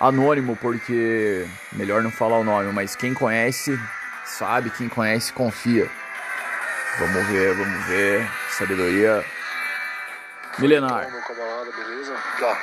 anônimo 0.00 0.56
porque 0.56 1.46
melhor 1.72 2.02
não 2.02 2.10
falar 2.10 2.38
o 2.38 2.44
nome, 2.44 2.72
mas 2.72 2.96
quem 2.96 3.12
conhece 3.12 3.78
sabe, 4.24 4.70
quem 4.70 4.88
conhece 4.88 5.34
confia. 5.34 5.86
Vamos 6.98 7.26
ver, 7.26 7.54
vamos 7.54 7.84
ver, 7.84 8.26
sabedoria 8.48 9.22
Milenar. 10.58 11.10
Meu 11.10 11.20
camarada, 11.20 11.70
beleza? 11.72 12.16
Tá. 12.40 12.58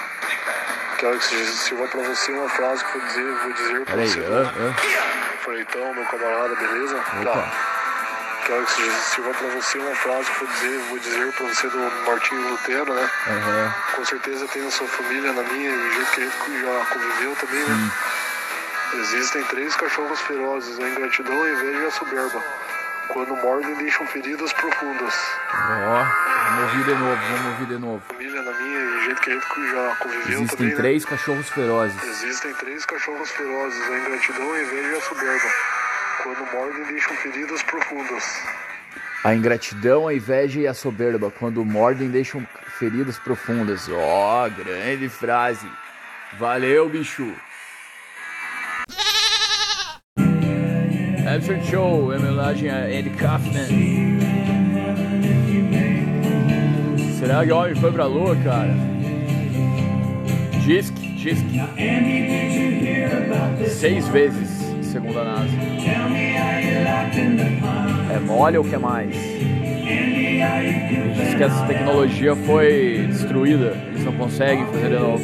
Quero 0.98 1.20
que 1.20 1.26
sirva 1.26 1.88
pra 1.88 2.02
você 2.02 2.32
uma 2.32 2.50
frase 2.50 2.84
que 2.84 2.96
eu 2.96 3.00
vou 3.00 3.08
dizer, 3.10 3.32
vou 3.32 3.54
dizer 3.54 3.86
pra 3.86 3.94
Peraí, 3.94 4.08
você. 4.08 4.20
Uh, 4.22 4.70
uh. 4.70 5.44
Falei, 5.44 5.62
então, 5.62 5.94
meu 5.94 6.06
camarada, 6.06 6.56
beleza? 6.56 6.98
Opa. 6.98 7.32
Tá. 7.32 7.77
Quero 8.48 8.66
que 8.66 8.92
sirva 8.92 9.34
pra 9.34 9.48
você 9.50 9.78
uma 9.78 9.94
frase 9.94 10.32
que 10.32 10.42
eu 10.42 10.48
vou 10.48 10.56
dizer, 10.56 10.80
vou 10.88 11.00
dizer 11.00 11.34
pra 11.34 11.48
você 11.48 11.68
do 11.68 11.78
Martinho 12.08 12.50
Lutero, 12.50 12.94
né? 12.94 13.10
Uhum. 13.28 13.96
Com 13.98 14.06
certeza 14.06 14.48
tem 14.48 14.62
na 14.62 14.72
sua 14.72 14.88
família, 14.88 15.34
na 15.34 15.44
minha, 15.44 15.70
do 15.70 15.92
jeito 15.92 16.12
que 16.12 16.22
a 16.22 16.24
gente 16.24 16.62
já 16.62 16.86
conviveu 16.86 17.36
também, 17.36 17.64
né? 17.66 17.92
Existem 18.94 19.44
três 19.44 19.76
cachorros 19.76 20.22
ferozes, 20.22 20.80
a 20.80 20.88
ingratidão, 20.88 21.44
a 21.44 21.50
inveja 21.50 21.78
e 21.78 21.86
a 21.88 21.92
soberba. 21.92 22.42
Quando 23.10 23.36
mordem, 23.36 23.76
deixam 23.76 24.08
feridas 24.08 24.54
profundas. 24.54 25.14
Ó, 25.54 26.02
oh, 26.02 26.46
vamos 26.46 26.64
ouvir 26.64 26.84
de 26.86 26.92
novo, 26.92 27.22
vamos 27.30 27.46
ouvir 27.48 27.66
de 27.66 27.78
novo. 27.78 28.02
Família 28.08 28.42
na 28.44 28.52
minha, 28.54 28.80
do 28.80 29.02
jeito 29.02 29.22
que 29.24 29.30
a 29.30 29.34
gente 29.34 29.72
já 29.72 29.96
conviveu 30.00 30.40
Existem 30.40 30.48
também, 30.48 30.70
né? 30.70 30.76
três 30.78 31.04
né? 31.04 31.10
cachorros 31.10 31.50
ferozes. 31.50 32.04
Existem 32.04 32.54
três 32.54 32.86
cachorros 32.86 33.30
ferozes, 33.30 33.82
a 33.92 34.00
ingratidão, 34.00 34.54
a 34.54 34.62
inveja 34.62 34.88
e 34.88 34.96
a 34.96 35.02
soberba. 35.02 35.77
Quando 36.24 36.52
mordem, 36.52 36.84
deixam 36.86 37.16
feridas 37.18 37.62
profundas. 37.64 38.24
A 39.24 39.36
ingratidão, 39.36 40.08
a 40.08 40.14
inveja 40.14 40.60
e 40.60 40.68
a 40.68 40.74
soberba, 40.74 41.32
quando 41.32 41.64
mordem, 41.64 42.10
deixam 42.10 42.46
feridas 42.80 43.20
profundas. 43.20 43.88
Ó, 43.90 44.46
oh, 44.46 44.50
grande 44.50 45.10
frase. 45.10 45.68
Valeu, 46.40 46.90
bicho. 46.90 47.34
Absurd 51.36 51.70
Show, 51.70 52.14
em 52.14 52.18
homenagem 52.18 52.70
a 52.70 52.86
Andy 52.86 53.10
Kaufman. 53.12 53.68
Será 57.20 57.46
que 57.46 57.52
o 57.52 57.58
homem 57.58 57.76
foi 57.76 57.92
pra 57.92 58.06
lua, 58.06 58.36
cara? 58.38 58.74
Diz 60.66 60.90
que, 60.90 61.16
diz 61.16 61.40
que. 61.42 61.60
Seis 63.70 64.08
vezes, 64.08 64.57
segundo 64.88 65.20
a 65.20 65.24
NASA. 65.24 65.50
É 68.14 68.20
mole 68.20 68.58
ou 68.58 68.64
quer 68.64 68.80
mais? 68.80 69.14
Diz 71.16 71.36
que 71.36 71.44
essa 71.44 71.66
tecnologia 71.66 72.36
foi 72.36 73.06
destruída, 73.08 73.78
eles 73.88 74.04
não 74.06 74.14
conseguem 74.14 74.66
fazer 74.68 74.90
de 74.90 75.00
novo. 75.00 75.24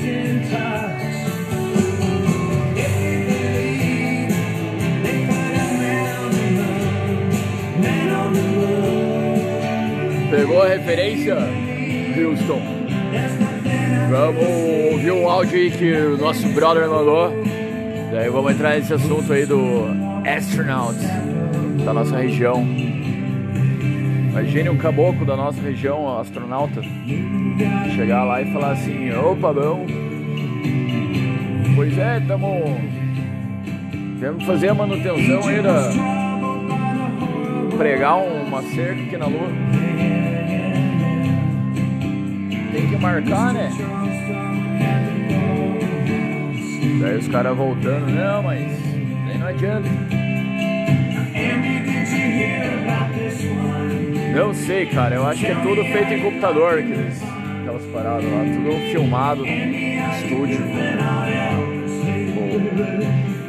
Pegou 10.29 10.61
a 10.61 10.67
referência, 10.67 11.35
Houston? 12.17 12.61
Vamos 14.09 14.91
ouvir 14.91 15.11
um 15.11 15.29
áudio 15.29 15.57
aí 15.57 15.71
que 15.71 15.93
o 15.93 16.17
nosso 16.17 16.47
brother 16.49 16.89
mandou. 16.89 17.52
Daí 18.13 18.29
vamos 18.29 18.51
entrar 18.51 18.75
nesse 18.75 18.93
assunto 18.93 19.33
aí 19.33 19.43
do 19.43 19.87
astronaut 20.23 20.95
da 21.83 21.91
nossa 21.91 22.15
região. 22.15 22.63
Imagine 24.29 24.69
um 24.69 24.77
caboclo 24.77 25.25
da 25.25 25.35
nossa 25.35 25.59
região, 25.59 26.19
astronauta, 26.19 26.79
chegar 27.95 28.23
lá 28.23 28.39
e 28.39 28.53
falar 28.53 28.73
assim: 28.73 29.11
opa, 29.15 29.51
bom. 29.51 29.87
Pois 31.75 31.97
é, 31.97 32.19
estamos. 32.19 32.79
Temos 34.19 34.37
que 34.41 34.45
fazer 34.45 34.69
a 34.69 34.73
manutenção 34.75 35.47
aí 35.47 35.61
da. 35.63 35.89
Pregar 37.75 38.17
uma 38.17 38.61
cerca 38.61 39.01
aqui 39.01 39.17
na 39.17 39.25
lua. 39.25 39.49
Tem 42.71 42.89
que 42.89 42.97
marcar, 42.97 43.53
né? 43.53 43.71
Daí 47.03 47.17
os 47.17 47.27
caras 47.27 47.57
voltando, 47.57 48.09
não, 48.09 48.43
mas 48.43 48.61
daí 49.27 49.37
não 49.37 49.47
adianta. 49.47 49.89
Não 54.33 54.53
sei, 54.53 54.85
cara, 54.85 55.15
eu 55.15 55.27
acho 55.27 55.41
que 55.41 55.47
é 55.47 55.55
tudo 55.55 55.83
feito 55.83 56.13
em 56.13 56.21
computador, 56.21 56.79
aqueles, 56.79 57.21
aquelas 57.59 57.83
paradas 57.87 58.23
lá, 58.23 58.43
tudo 58.45 58.71
filmado 58.89 59.41
no 59.41 59.51
estúdio. 59.51 60.61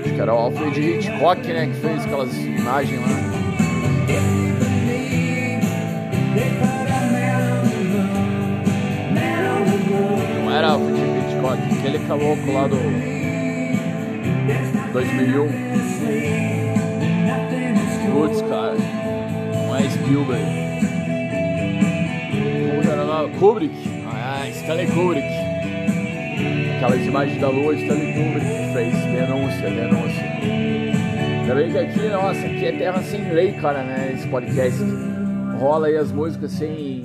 Acho 0.04 0.14
que 0.14 0.20
era 0.20 0.34
o 0.34 0.36
Alfred 0.36 0.80
Hitchcock, 0.80 1.46
né, 1.46 1.66
que 1.68 1.74
fez 1.74 2.04
aquelas 2.04 2.36
imagens 2.36 3.00
lá. 3.00 3.08
Não 10.42 10.50
era 10.52 10.66
Alfred 10.70 11.00
Hitchcock, 11.00 11.78
aquele 11.78 11.98
caboclo 12.00 12.52
lá 12.52 12.66
do 12.66 13.13
2001. 14.94 15.48
Putz, 18.12 18.42
cara, 18.42 18.76
não 19.52 19.76
é 19.76 19.90
Spielberg. 19.90 20.44
Como 22.70 22.92
era 22.92 23.02
o 23.02 23.06
nome? 23.06 23.34
Kubrick. 23.36 23.74
Ah, 24.06 24.48
Stanley 24.50 24.86
Kubrick. 24.86 25.26
Aquelas 26.76 27.04
imagens 27.06 27.40
da 27.40 27.48
lua, 27.48 27.74
Stanley 27.74 28.12
Kubrick 28.12 28.46
fez 28.72 28.94
denúncia, 28.94 29.68
denúncia. 29.68 30.22
Ainda 31.40 31.54
bem 31.56 31.72
que 31.72 31.78
aqui, 31.78 32.08
nossa, 32.10 32.46
aqui 32.46 32.64
é 32.64 32.72
terra 32.78 33.02
sem 33.02 33.32
lei, 33.32 33.52
cara, 33.54 33.82
né? 33.82 34.12
Esse 34.14 34.28
podcast. 34.28 34.78
Rola 35.58 35.88
aí 35.88 35.96
as 35.96 36.12
músicas 36.12 36.52
sem, 36.52 37.04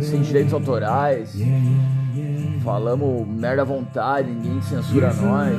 sem 0.00 0.22
direitos 0.22 0.54
autorais. 0.54 1.36
Falamos 2.68 3.26
merda 3.26 3.62
à 3.62 3.64
vontade, 3.64 4.30
ninguém 4.30 4.60
censura 4.60 5.10
nós. 5.14 5.56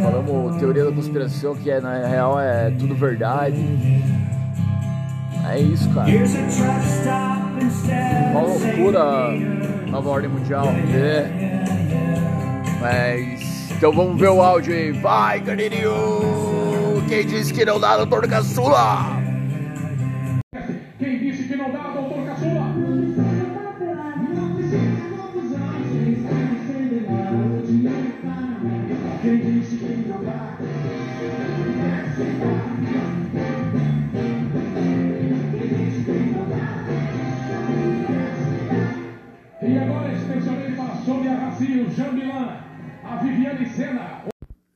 Falamos 0.00 0.56
teoria 0.56 0.84
da 0.84 0.92
conspiração, 0.92 1.56
que 1.56 1.68
é, 1.68 1.80
na 1.80 2.06
real 2.06 2.38
é 2.38 2.70
tudo 2.70 2.94
verdade. 2.94 3.56
É 5.50 5.58
isso, 5.58 5.90
cara. 5.90 6.08
Uma 8.30 8.40
loucura 8.42 9.30
nova 9.90 10.10
ordem 10.10 10.30
mundial. 10.30 10.68
É. 10.68 11.64
Mas. 12.80 13.72
Então 13.72 13.90
vamos 13.92 14.20
ver 14.20 14.28
o 14.28 14.40
áudio 14.40 14.72
aí. 14.72 14.92
Vai, 14.92 15.40
Canirinho! 15.40 15.90
Quem 17.08 17.26
disse 17.26 17.52
que 17.52 17.64
não 17.64 17.80
dá, 17.80 17.96
doutor 17.96 18.28
Caçula? 18.28 19.23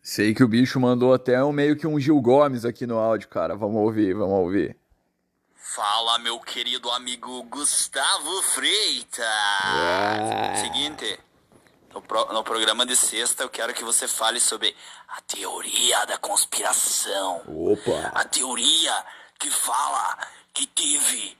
Sei 0.03 0.35
que 0.35 0.43
o 0.43 0.49
bicho 0.49 0.81
mandou 0.81 1.12
até 1.12 1.43
um 1.45 1.53
meio 1.53 1.77
que 1.77 1.87
um 1.87 2.01
Gil 2.01 2.21
Gomes 2.21 2.64
aqui 2.64 2.87
no 2.87 2.99
áudio, 2.99 3.29
cara. 3.29 3.55
Vamos 3.55 3.77
ouvir, 3.77 4.14
vamos 4.14 4.35
ouvir. 4.38 4.77
Fala, 5.55 6.19
meu 6.19 6.41
querido 6.41 6.91
amigo 6.91 7.43
Gustavo 7.45 8.43
Freitas. 8.43 9.27
Seguinte, 10.61 11.21
no, 11.95 12.01
pro- 12.03 12.33
no 12.33 12.43
programa 12.43 12.85
de 12.87 12.97
sexta 12.97 13.43
eu 13.45 13.49
quero 13.49 13.75
que 13.75 13.85
você 13.85 14.09
fale 14.09 14.41
sobre 14.41 14.75
a 15.09 15.21
teoria 15.23 16.05
da 16.07 16.17
conspiração. 16.19 17.43
Opa! 17.47 18.11
A 18.14 18.25
teoria 18.25 18.95
que 19.38 19.51
fala 19.51 20.19
que 20.55 20.67
teve 20.67 21.37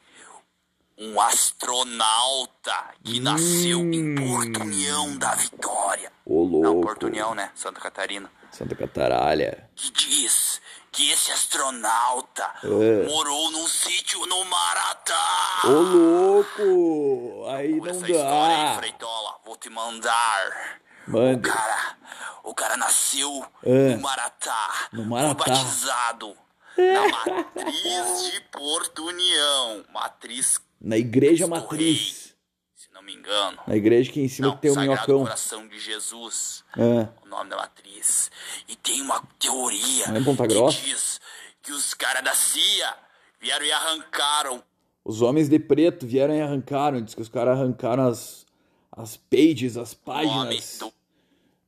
um 0.99 1.21
astronauta 1.21 2.75
que 3.05 3.21
nasceu 3.21 3.81
em 3.81 4.15
Porto 4.15 4.61
União 4.63 5.17
da 5.17 5.35
Vitória. 5.35 6.13
Ô 6.27 6.45
Não, 6.45 6.61
louco! 6.73 6.81
Porto 6.83 7.07
União, 7.07 7.35
né? 7.35 7.51
Santa 7.55 7.81
Catarina. 7.81 8.31
Santa 8.51 8.75
Cataralha. 8.75 9.69
que 9.77 9.91
diz 9.93 10.61
que 10.91 11.11
esse 11.11 11.31
astronauta 11.31 12.51
É. 12.65 13.07
morou 13.07 13.51
num 13.53 13.67
sítio 13.69 14.25
no 14.27 14.45
Maratá. 14.47 15.61
Ô 15.65 15.69
louco! 15.71 17.47
Aí 17.51 17.79
Por 17.79 17.87
não 17.89 17.95
essa 17.95 18.11
história 18.11 18.57
aí, 18.57 18.65
dá. 18.65 18.75
Freitola, 18.79 19.37
vou 19.45 19.57
te 19.57 19.71
mandar. 19.71 20.81
O 21.07 21.13
Manda. 21.13 21.49
cara, 21.49 21.97
o 22.43 22.55
cara 22.55 22.77
nasceu 22.77 23.47
É. 23.63 23.95
no 23.95 24.01
Maratá. 24.03 24.89
No 24.93 25.05
Maratá. 25.05 25.45
Foi 25.45 25.55
batizado 25.55 26.37
na 26.77 27.09
matriz 27.35 28.31
de 28.33 28.41
Porto 28.53 29.05
União. 29.07 29.85
Matriz, 29.93 30.61
Na 30.81 30.97
igreja 30.97 31.47
matriz. 31.47 32.35
se 32.75 32.93
não 32.93 33.03
me 33.03 33.15
engano. 33.15 33.59
Na 33.67 33.77
igreja 33.77 34.13
que 34.13 34.21
em 34.21 34.29
cima 34.29 34.49
Não, 34.49 34.57
que 34.57 34.63
tem 34.63 34.71
o 34.71 34.75
Sagrado 34.75 34.93
minhocão. 34.95 35.23
Coração 35.25 35.67
de 35.69 35.79
Jesus. 35.79 36.65
É. 36.77 37.09
o 37.25 37.29
nome 37.29 37.51
da 37.51 37.57
matriz. 37.57 38.31
E 38.69 38.77
tem 38.77 39.01
uma 39.03 39.23
teoria 39.39 40.09
Não 40.09 40.17
é 40.17 40.25
Ponta 40.25 40.47
que 40.47 40.83
diz 40.83 41.21
que 41.63 41.73
os 41.73 41.95
caras 41.95 42.23
da 42.23 42.35
CIA 42.35 42.95
vieram 43.41 43.67
e 43.67 43.73
arrancaram 43.73 44.63
Os 45.05 45.23
homens 45.23 45.49
de 45.49 45.59
preto 45.59 46.07
vieram 46.07 46.35
e 46.35 46.41
arrancaram. 46.41 47.01
Diz 47.03 47.15
que 47.15 47.23
os 47.23 47.29
caras 47.29 47.59
arrancaram 47.59 48.07
as, 48.07 48.47
as 48.93 49.17
pages, 49.17 49.77
as 49.77 49.95
páginas. 49.95 50.79
do. 50.79 50.93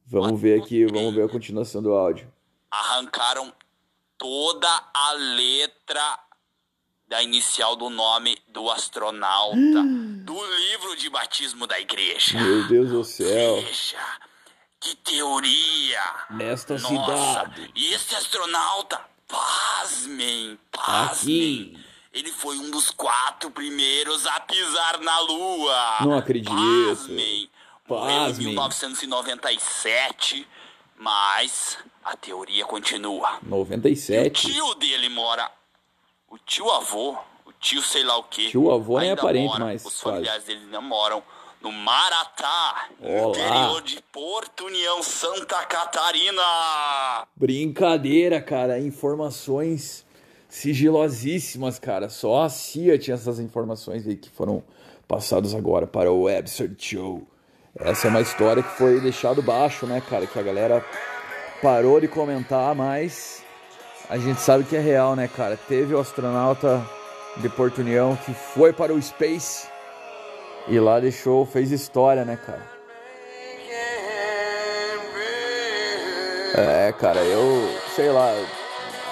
Vamos 0.06 0.40
ver 0.40 0.60
aqui, 0.60 0.86
vamos 0.86 1.14
ver 1.14 1.24
a 1.24 1.28
continuação 1.28 1.80
do 1.82 1.92
áudio. 1.92 2.32
Arrancaram 2.70 3.52
toda 4.18 4.68
a 4.92 5.12
letra 5.12 6.18
da 7.10 7.20
inicial 7.20 7.74
do 7.74 7.90
nome 7.90 8.38
do 8.46 8.70
astronauta 8.70 9.56
do 9.56 10.46
livro 10.46 10.94
de 10.96 11.10
batismo 11.10 11.66
da 11.66 11.78
igreja. 11.80 12.40
Meu 12.40 12.68
Deus 12.68 12.90
do 12.90 13.02
céu. 13.04 13.60
Veja, 13.60 13.98
que 14.78 14.94
teoria! 14.94 16.00
Nesta 16.30 16.74
Nossa, 16.74 16.86
cidade. 16.86 17.70
e 17.74 17.92
esse 17.92 18.14
astronauta, 18.14 19.00
pasmem, 19.26 20.56
pasmem. 20.70 21.74
Aqui. 21.74 21.84
Ele 22.12 22.30
foi 22.30 22.56
um 22.58 22.70
dos 22.70 22.90
quatro 22.92 23.50
primeiros 23.50 24.24
a 24.26 24.38
pisar 24.40 25.00
na 25.00 25.18
Lua. 25.20 25.96
Não 26.02 26.16
acredito. 26.16 26.52
Pasmem. 26.54 27.50
Morreu 27.88 28.10
em 28.10 28.26
Pasmem. 28.26 28.46
1997, 28.48 30.46
mas 30.96 31.76
a 32.04 32.16
teoria 32.16 32.64
continua. 32.66 33.40
O 33.42 33.48
97. 33.48 34.46
tio 34.52 34.74
dele 34.74 35.08
mora. 35.08 35.50
O 36.30 36.38
tio 36.38 36.70
avô, 36.70 37.16
o 37.44 37.52
tio 37.58 37.82
sei 37.82 38.04
lá 38.04 38.16
o 38.16 38.22
que. 38.22 38.50
Tio 38.50 38.70
avô 38.70 39.00
nem 39.00 39.10
é 39.10 39.16
parente 39.16 39.58
mais, 39.58 39.84
Os 39.84 40.00
quase. 40.00 40.16
familiares 40.18 40.44
dele 40.44 40.64
não 40.70 40.80
moram 40.80 41.22
no 41.60 41.72
Maratá, 41.72 42.88
Olá. 43.00 43.28
interior 43.30 43.82
de 43.82 44.00
Porto 44.12 44.64
União, 44.66 45.02
Santa 45.02 45.64
Catarina. 45.66 46.42
Brincadeira, 47.34 48.40
cara. 48.40 48.78
Informações 48.78 50.06
sigilosíssimas, 50.48 51.78
cara. 51.78 52.08
Só 52.08 52.44
a 52.44 52.48
CIA 52.48 52.96
tinha 52.98 53.14
essas 53.14 53.38
informações 53.40 54.06
aí 54.06 54.16
que 54.16 54.30
foram 54.30 54.62
passados 55.08 55.54
agora 55.54 55.86
para 55.86 56.12
o 56.12 56.28
Absurd 56.28 56.76
Show. 56.78 57.26
Essa 57.76 58.06
é 58.06 58.10
uma 58.10 58.20
história 58.20 58.62
que 58.62 58.70
foi 58.70 59.00
deixado 59.00 59.42
baixo, 59.42 59.84
né, 59.86 60.00
cara? 60.00 60.26
Que 60.26 60.38
a 60.38 60.42
galera 60.42 60.84
parou 61.60 62.00
de 62.00 62.08
comentar, 62.08 62.74
mas 62.74 63.44
a 64.10 64.18
gente 64.18 64.40
sabe 64.40 64.64
que 64.64 64.74
é 64.74 64.80
real, 64.80 65.14
né, 65.14 65.28
cara? 65.28 65.56
Teve 65.56 65.94
o 65.94 66.00
astronauta 66.00 66.84
de 67.36 67.48
Porto 67.48 67.78
União 67.78 68.16
que 68.16 68.34
foi 68.34 68.72
para 68.72 68.92
o 68.92 69.00
Space 69.00 69.68
e 70.66 70.80
lá 70.80 70.98
deixou, 70.98 71.46
fez 71.46 71.70
história, 71.70 72.24
né, 72.24 72.36
cara? 72.44 72.62
É, 76.56 76.92
cara, 76.98 77.20
eu 77.20 77.68
sei 77.94 78.10
lá. 78.10 78.34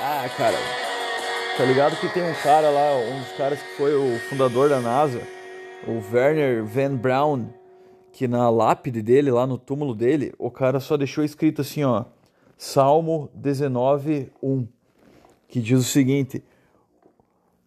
Ah, 0.02 0.28
cara, 0.36 0.56
tá 1.56 1.64
ligado 1.64 1.96
que 2.00 2.12
tem 2.12 2.24
um 2.24 2.34
cara 2.42 2.68
lá, 2.68 2.96
um 2.96 3.20
dos 3.20 3.32
caras 3.36 3.62
que 3.62 3.76
foi 3.76 3.94
o 3.94 4.18
fundador 4.28 4.68
da 4.68 4.80
NASA, 4.80 5.22
o 5.86 6.02
Werner 6.12 6.64
Van 6.64 6.96
Braun, 6.96 7.46
que 8.10 8.26
na 8.26 8.50
lápide 8.50 9.00
dele, 9.00 9.30
lá 9.30 9.46
no 9.46 9.58
túmulo 9.58 9.94
dele, 9.94 10.34
o 10.36 10.50
cara 10.50 10.80
só 10.80 10.96
deixou 10.96 11.22
escrito 11.22 11.60
assim, 11.60 11.84
ó, 11.84 12.04
Salmo 12.56 13.30
19, 13.32 14.32
1, 14.42 14.66
que 15.48 15.60
diz 15.60 15.80
o 15.80 15.82
seguinte: 15.82 16.44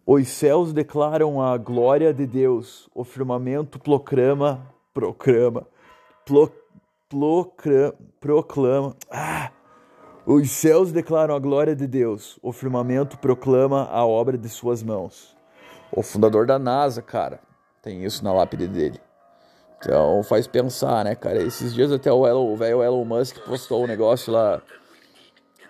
Os 0.06 0.28
céus 0.28 0.72
declaram 0.72 1.42
a 1.42 1.58
glória 1.58 2.14
de 2.14 2.26
Deus, 2.26 2.88
o 2.94 3.04
firmamento 3.04 3.78
proclama, 3.78 4.66
proclama, 4.94 5.66
pro, 6.24 6.50
proclama, 7.08 7.94
proclama, 8.20 8.96
ah, 9.10 9.50
os 10.24 10.50
céus 10.50 10.92
declaram 10.92 11.34
a 11.34 11.38
glória 11.38 11.74
de 11.74 11.86
Deus, 11.86 12.38
o 12.40 12.52
firmamento 12.52 13.18
proclama 13.18 13.88
a 13.90 14.06
obra 14.06 14.38
de 14.38 14.48
suas 14.48 14.82
mãos. 14.82 15.36
O 15.90 16.02
fundador 16.02 16.46
da 16.46 16.58
NASA, 16.58 17.02
cara, 17.02 17.40
tem 17.82 18.04
isso 18.04 18.24
na 18.24 18.32
lápide 18.32 18.68
dele. 18.68 19.00
Então 19.78 20.22
faz 20.22 20.46
pensar, 20.46 21.04
né, 21.04 21.16
cara? 21.16 21.42
Esses 21.42 21.74
dias 21.74 21.90
até 21.90 22.10
o, 22.12 22.24
Elon, 22.24 22.54
velho 22.54 22.82
Elon 22.84 23.04
Musk 23.04 23.38
postou 23.40 23.82
um 23.82 23.86
negócio 23.86 24.32
lá. 24.32 24.62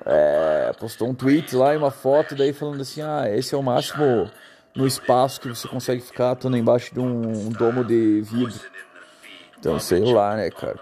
É, 0.04 0.72
postou 0.78 1.08
um 1.08 1.14
tweet 1.14 1.54
lá 1.54 1.74
e 1.74 1.76
uma 1.76 1.90
foto 1.90 2.34
daí 2.34 2.52
falando 2.52 2.80
assim: 2.80 3.02
ah, 3.02 3.24
esse 3.28 3.54
é 3.54 3.58
o 3.58 3.62
máximo 3.62 4.30
no 4.74 4.86
espaço 4.86 5.40
que 5.40 5.48
você 5.48 5.68
consegue 5.68 6.00
ficar 6.00 6.32
estando 6.32 6.56
embaixo 6.56 6.92
de 6.92 7.00
um, 7.00 7.50
domo 7.50 7.84
de 7.84 8.22
vidro. 8.22 8.60
Então 9.58 9.78
sei 9.78 10.00
lá, 10.00 10.36
né, 10.36 10.50
cara? 10.50 10.80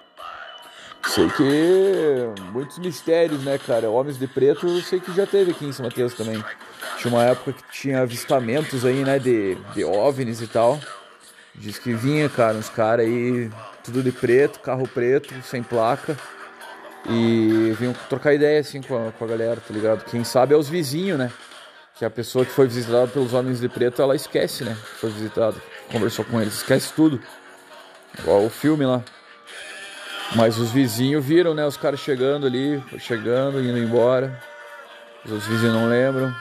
Sei 1.07 1.29
que 1.31 2.43
muitos 2.53 2.79
mistérios, 2.79 3.43
né, 3.43 3.59
cara? 3.59 3.91
Homens 3.91 4.19
de 4.19 4.27
Preto, 4.27 4.69
eu 4.69 4.81
sei 4.81 5.01
que 5.01 5.13
já 5.13 5.27
teve 5.27 5.51
aqui 5.51 5.65
em 5.65 5.73
São 5.73 5.85
Mateus 5.85 6.15
também. 6.15 6.43
Tinha 6.99 7.13
uma 7.13 7.25
época 7.25 7.53
que 7.53 7.63
tinha 7.73 8.03
avistamentos 8.03 8.85
aí, 8.85 9.03
né, 9.03 9.19
de, 9.19 9.55
de 9.75 9.85
OVNIs 9.85 10.41
e 10.41 10.47
tal. 10.47 10.79
Diz 11.55 11.79
que 11.79 11.93
vinha, 11.95 12.29
cara, 12.29 12.57
uns 12.57 12.69
caras 12.69 13.07
aí, 13.07 13.51
tudo 13.83 14.03
de 14.03 14.13
preto, 14.13 14.61
carro 14.61 14.87
preto, 14.87 15.35
sem 15.43 15.63
placa. 15.63 16.17
E 17.09 17.75
vinham 17.79 17.95
trocar 18.09 18.35
ideia, 18.35 18.61
assim, 18.61 18.83
com 18.83 19.09
a, 19.09 19.13
com 19.13 19.25
a 19.25 19.29
galera, 19.29 19.61
tá 19.61 19.73
ligado? 19.73 20.05
Quem 20.05 20.23
sabe 20.23 20.55
é 20.55 20.57
os 20.57 20.69
vizinhos, 20.69 21.19
né? 21.19 21.31
Que 21.97 22.05
a 22.05 22.11
pessoa 22.11 22.45
que 22.45 22.53
foi 22.53 22.67
visitada 22.67 23.07
pelos 23.09 23.33
homens 23.33 23.61
de 23.61 23.69
preto, 23.69 24.03
ela 24.03 24.15
esquece, 24.15 24.65
né? 24.65 24.77
Foi 24.99 25.11
visitada, 25.11 25.57
conversou 25.91 26.25
com 26.25 26.41
eles, 26.41 26.55
esquece 26.55 26.93
tudo. 26.93 27.21
Igual 28.19 28.45
o 28.45 28.51
filme 28.51 28.85
lá. 28.85 29.03
Mas 30.37 30.59
os 30.59 30.71
vizinhos 30.71 31.25
viram, 31.25 31.55
né? 31.55 31.67
Os 31.67 31.77
caras 31.77 32.01
chegando 32.01 32.47
ali, 32.47 32.83
chegando, 32.99 33.61
indo 33.61 33.79
embora. 33.79 34.41
Os 35.25 35.47
vizinhos 35.47 35.75
não 35.75 35.89
lembram. 35.89 36.35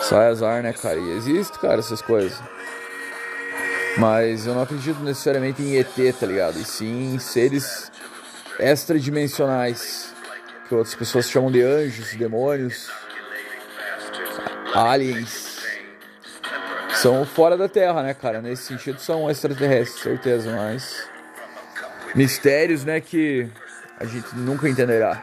Sai 0.00 0.28
azar, 0.28 0.62
né, 0.62 0.72
cara? 0.72 0.98
E 0.98 1.10
existe, 1.12 1.58
cara, 1.58 1.78
essas 1.78 2.02
coisas. 2.02 2.38
Mas 3.96 4.46
eu 4.46 4.54
não 4.54 4.62
acredito 4.62 5.00
necessariamente 5.00 5.62
em 5.62 5.76
ET, 5.78 6.18
tá 6.18 6.26
ligado? 6.26 6.58
E 6.58 6.64
sim 6.64 7.14
em 7.14 7.18
seres 7.18 7.90
extradimensionais. 8.58 10.14
Que 10.68 10.74
outras 10.74 10.94
pessoas 10.94 11.30
chamam 11.30 11.50
de 11.50 11.62
anjos, 11.62 12.14
demônios, 12.14 12.90
aliens. 14.74 15.56
São 16.94 17.24
fora 17.24 17.56
da 17.56 17.68
Terra, 17.68 18.02
né, 18.02 18.14
cara? 18.14 18.40
Nesse 18.40 18.64
sentido 18.64 19.00
são 19.00 19.30
extraterrestres, 19.30 20.02
certeza, 20.02 20.50
mas. 20.50 21.08
Mistérios, 22.14 22.84
né, 22.84 23.00
que 23.00 23.48
a 24.00 24.04
gente 24.04 24.34
nunca 24.34 24.68
entenderá. 24.68 25.22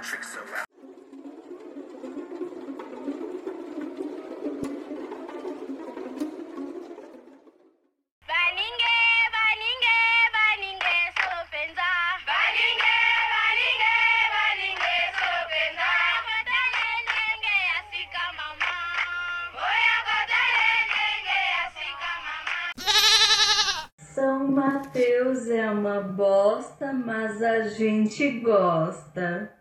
Gente 27.77 28.39
gosta. 28.39 29.51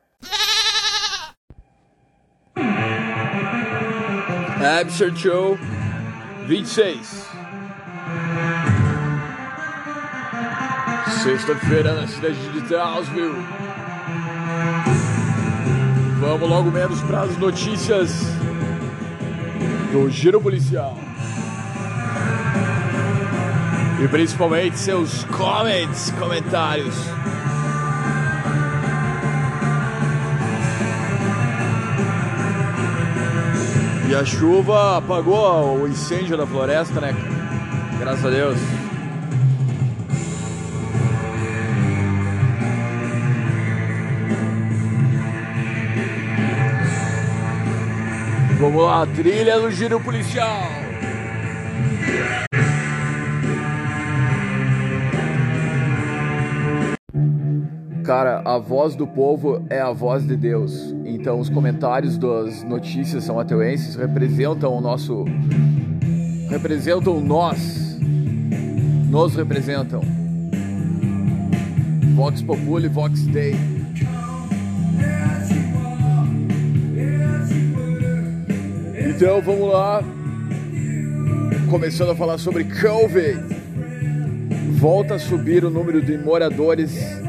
Absurd 4.80 5.18
Show 5.18 5.58
26. 6.46 7.28
Sexta-feira 11.22 11.94
na 11.94 12.06
cidade 12.06 12.48
de 12.52 12.60
Townsville. 12.68 13.34
Vamos 16.20 16.48
logo 16.48 16.70
menos 16.70 17.00
para 17.02 17.22
as 17.22 17.36
notícias 17.38 18.22
do 19.92 20.08
Giro 20.08 20.40
Policial. 20.40 20.96
E 24.02 24.08
principalmente 24.08 24.76
seus 24.78 25.22
comments, 25.24 26.12
comentários. 26.18 26.96
E 34.10 34.14
a 34.14 34.24
chuva 34.24 34.98
apagou 34.98 35.82
o 35.82 35.88
incêndio 35.88 36.36
da 36.36 36.44
floresta, 36.44 37.00
né? 37.00 37.14
Graças 38.00 38.24
a 38.24 38.30
Deus. 38.30 38.58
Vamos 48.58 48.82
lá, 48.82 49.06
trilha 49.06 49.60
do 49.60 49.70
giro 49.70 50.00
policial. 50.00 50.82
Cara, 58.14 58.42
a 58.44 58.58
voz 58.58 58.94
do 58.94 59.06
povo 59.06 59.64
é 59.70 59.80
a 59.80 59.90
voz 59.90 60.26
de 60.26 60.36
Deus. 60.36 60.94
Então, 61.02 61.40
os 61.40 61.48
comentários 61.48 62.18
das 62.18 62.62
notícias 62.62 63.24
são 63.24 63.40
ateuenses 63.40 63.96
representam 63.96 64.76
o 64.76 64.82
nosso. 64.82 65.24
representam 66.50 67.22
nós. 67.22 67.98
Nos 69.08 69.34
representam. 69.34 70.02
Vox 72.14 72.42
Populi, 72.42 72.86
Vox 72.86 73.22
Dei. 73.28 73.54
Então, 79.08 79.40
vamos 79.40 79.72
lá. 79.72 80.04
Começando 81.70 82.10
a 82.10 82.14
falar 82.14 82.36
sobre 82.36 82.64
Covid. 82.64 83.40
Volta 84.72 85.14
a 85.14 85.18
subir 85.18 85.64
o 85.64 85.70
número 85.70 86.02
de 86.02 86.18
moradores 86.18 87.21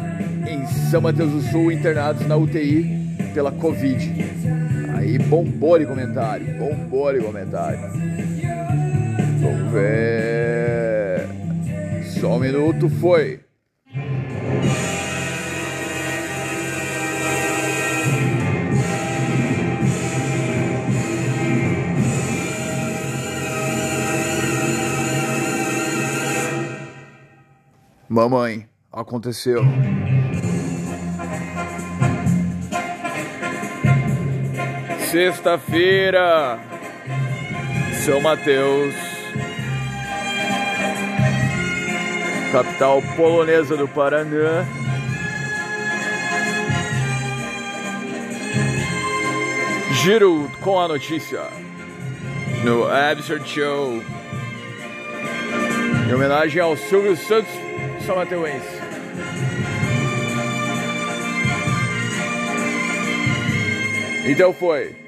são 0.94 1.02
Mateus 1.02 1.32
do 1.32 1.42
Sul 1.50 1.72
internados 1.72 2.28
na 2.28 2.38
UTI 2.38 2.86
pela 3.34 3.52
Covid. 3.52 4.14
Aí 4.96 5.18
bombou 5.18 5.80
de 5.80 5.88
comentário, 5.88 6.46
bombou 6.56 7.12
de 7.12 7.20
comentário. 7.20 7.80
Vamos 9.42 9.72
ver. 9.72 11.28
Só 12.20 12.36
um 12.36 12.40
minuto, 12.40 12.88
foi. 12.90 13.40
Mamãe, 28.08 28.68
aconteceu. 28.92 29.64
Sexta-feira, 35.14 36.60
São 38.04 38.20
Mateus. 38.20 38.96
capital 42.52 43.00
polonesa 43.16 43.78
do 43.78 43.88
Paraná. 43.88 44.66
Giro 50.02 50.50
com 50.62 50.80
a 50.80 50.88
notícia 50.88 51.44
no 52.64 52.88
Absurd 52.88 53.48
Show. 53.48 54.02
Em 56.10 56.14
homenagem 56.16 56.60
ao 56.60 56.76
Silvio 56.76 57.16
Santos 57.16 57.54
São 58.04 58.16
Mateuense. 58.16 58.82
Então 64.26 64.52
foi. 64.52 65.03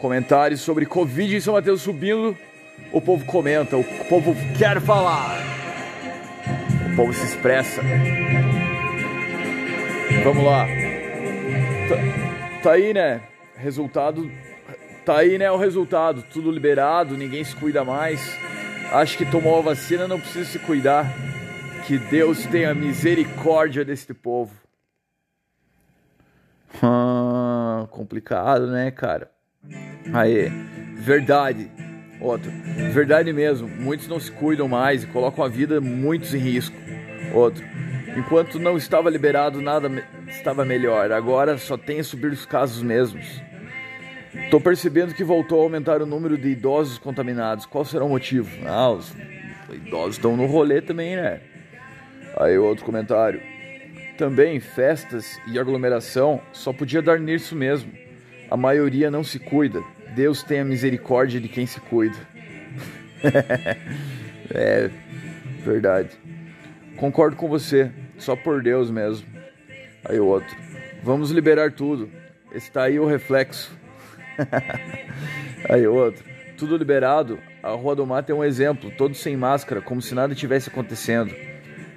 Comentários 0.00 0.62
sobre 0.62 0.86
Covid 0.86 1.36
em 1.36 1.40
São 1.40 1.52
Mateus 1.52 1.82
subindo. 1.82 2.34
O 2.90 3.02
povo 3.02 3.24
comenta, 3.26 3.76
o 3.76 3.84
povo 4.08 4.34
quer 4.56 4.80
falar. 4.80 5.38
O 6.90 6.96
povo 6.96 7.12
se 7.12 7.22
expressa. 7.22 7.82
Vamos 10.24 10.42
lá. 10.42 10.66
Tá, 11.88 12.62
tá 12.62 12.72
aí, 12.72 12.94
né? 12.94 13.20
Resultado. 13.56 14.30
Tá 15.04 15.18
aí, 15.18 15.36
né? 15.36 15.50
O 15.50 15.58
resultado. 15.58 16.24
Tudo 16.32 16.50
liberado, 16.50 17.18
ninguém 17.18 17.44
se 17.44 17.54
cuida 17.54 17.84
mais. 17.84 18.34
Acho 18.92 19.18
que 19.18 19.26
tomou 19.26 19.58
a 19.58 19.62
vacina, 19.62 20.08
não 20.08 20.18
precisa 20.18 20.46
se 20.46 20.58
cuidar. 20.60 21.12
Que 21.86 21.98
Deus 21.98 22.46
tenha 22.46 22.74
misericórdia 22.74 23.84
deste 23.84 24.14
povo. 24.14 24.54
Ah, 26.82 27.86
complicado, 27.90 28.66
né, 28.68 28.90
cara? 28.90 29.30
Aí, 30.12 30.50
verdade. 30.96 31.70
Outro, 32.20 32.50
verdade 32.92 33.32
mesmo. 33.32 33.68
Muitos 33.68 34.08
não 34.08 34.20
se 34.20 34.30
cuidam 34.30 34.68
mais 34.68 35.04
e 35.04 35.06
colocam 35.06 35.44
a 35.44 35.48
vida 35.48 35.80
muitos 35.80 36.34
em 36.34 36.38
risco. 36.38 36.76
Outro, 37.32 37.64
enquanto 38.16 38.58
não 38.58 38.76
estava 38.76 39.08
liberado, 39.08 39.62
nada 39.62 39.90
estava 40.28 40.64
melhor. 40.64 41.12
Agora 41.12 41.56
só 41.56 41.76
tem 41.76 42.00
a 42.00 42.04
subir 42.04 42.30
os 42.30 42.44
casos 42.44 42.82
mesmos. 42.82 43.40
Tô 44.50 44.60
percebendo 44.60 45.14
que 45.14 45.24
voltou 45.24 45.60
a 45.60 45.62
aumentar 45.64 46.02
o 46.02 46.06
número 46.06 46.36
de 46.36 46.48
idosos 46.48 46.98
contaminados. 46.98 47.66
Qual 47.66 47.84
será 47.84 48.04
o 48.04 48.08
motivo? 48.08 48.50
Ah, 48.66 48.90
os 48.90 49.14
idosos 49.72 50.16
estão 50.16 50.36
no 50.36 50.46
rolê 50.46 50.80
também, 50.80 51.16
né? 51.16 51.40
Aí 52.36 52.58
outro 52.58 52.84
comentário. 52.84 53.40
Também 54.18 54.60
festas 54.60 55.40
e 55.46 55.58
aglomeração 55.58 56.40
só 56.52 56.72
podia 56.72 57.00
dar 57.00 57.18
nisso 57.18 57.56
mesmo. 57.56 57.90
A 58.50 58.56
maioria 58.56 59.10
não 59.10 59.22
se 59.22 59.38
cuida. 59.38 59.82
Deus 60.14 60.42
tenha 60.42 60.64
misericórdia 60.64 61.40
de 61.40 61.48
quem 61.48 61.66
se 61.66 61.80
cuida. 61.80 62.16
é 64.52 64.90
verdade. 65.64 66.10
Concordo 66.96 67.36
com 67.36 67.48
você. 67.48 67.90
Só 68.18 68.34
por 68.34 68.62
Deus 68.62 68.90
mesmo. 68.90 69.26
Aí 70.04 70.18
o 70.18 70.26
outro. 70.26 70.54
Vamos 71.02 71.30
liberar 71.30 71.72
tudo. 71.72 72.10
Está 72.52 72.84
aí 72.84 72.98
o 72.98 73.06
reflexo. 73.06 73.70
aí 75.68 75.86
o 75.86 75.94
outro. 75.94 76.24
Tudo 76.58 76.76
liberado. 76.76 77.38
A 77.62 77.70
Rua 77.70 77.94
do 77.94 78.06
Mato 78.06 78.32
é 78.32 78.34
um 78.34 78.44
exemplo. 78.44 78.90
Todos 78.90 79.18
sem 79.18 79.36
máscara, 79.36 79.80
como 79.80 80.02
se 80.02 80.14
nada 80.14 80.34
tivesse 80.34 80.68
acontecendo. 80.68 81.34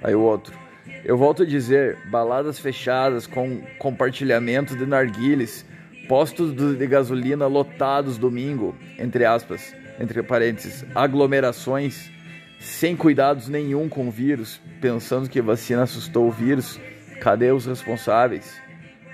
Aí 0.02 0.14
o 0.14 0.20
outro. 0.20 0.56
Eu 1.04 1.18
volto 1.18 1.42
a 1.42 1.46
dizer, 1.46 1.98
baladas 2.06 2.58
fechadas 2.58 3.26
com 3.26 3.60
compartilhamento 3.78 4.76
de 4.76 4.86
narguiles, 4.86 5.66
postos 6.08 6.52
de 6.52 6.86
gasolina 6.86 7.46
lotados 7.46 8.18
domingo, 8.18 8.74
entre 8.98 9.24
aspas, 9.24 9.74
entre 9.98 10.22
parênteses, 10.22 10.84
aglomerações, 10.94 12.10
sem 12.58 12.96
cuidados 12.96 13.48
nenhum 13.48 13.88
com 13.88 14.08
o 14.08 14.10
vírus, 14.10 14.60
pensando 14.80 15.28
que 15.28 15.38
a 15.38 15.42
vacina 15.42 15.82
assustou 15.82 16.28
o 16.28 16.32
vírus. 16.32 16.80
Cadê 17.20 17.52
os 17.52 17.66
responsáveis? 17.66 18.60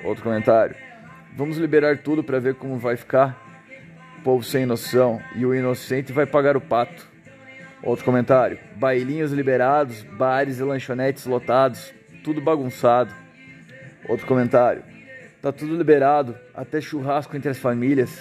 Outro 0.05 0.22
comentário. 0.22 0.74
Vamos 1.37 1.59
liberar 1.59 1.98
tudo 1.98 2.24
para 2.24 2.40
ver 2.40 2.55
como 2.55 2.79
vai 2.79 2.96
ficar. 2.96 3.38
Povo 4.24 4.42
sem 4.42 4.66
noção 4.66 5.20
e 5.37 5.46
o 5.46 5.55
inocente 5.55 6.12
vai 6.12 6.26
pagar 6.26 6.57
o 6.57 6.61
pato. 6.61 7.07
Outro 7.83 8.05
comentário: 8.05 8.59
bailinhos 8.76 9.33
liberados, 9.33 10.03
bares 10.03 10.59
e 10.59 10.62
lanchonetes 10.62 11.24
lotados, 11.24 11.92
tudo 12.22 12.40
bagunçado. 12.40 13.12
Outro 14.09 14.26
comentário: 14.26 14.83
tá 15.40 15.53
tudo 15.53 15.76
liberado, 15.76 16.37
até 16.55 16.81
churrasco 16.81 17.37
entre 17.37 17.50
as 17.50 17.59
famílias, 17.59 18.20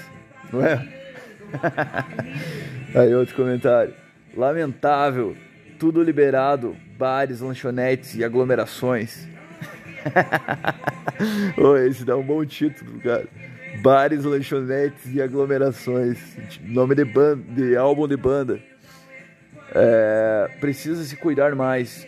não 0.51 0.65
é? 0.65 0.87
Aí 2.95 3.13
outro 3.13 3.35
comentário: 3.35 3.93
lamentável, 4.35 5.35
tudo 5.77 6.01
liberado, 6.01 6.75
bares, 6.97 7.41
lanchonetes 7.41 8.15
e 8.15 8.23
aglomerações. 8.23 9.27
oh, 11.57 11.75
esse 11.77 12.05
dá 12.05 12.15
um 12.15 12.23
bom 12.23 12.45
título, 12.45 12.99
cara. 12.99 13.27
Bares, 13.81 14.23
lanchonetes 14.23 15.13
e 15.13 15.21
aglomerações. 15.21 16.17
Nome 16.61 16.95
de, 16.95 17.05
banda, 17.05 17.43
de 17.53 17.75
álbum 17.77 18.07
de 18.07 18.17
banda. 18.17 18.59
É, 19.73 20.49
precisa 20.59 21.03
se 21.03 21.15
cuidar 21.15 21.55
mais, 21.55 22.07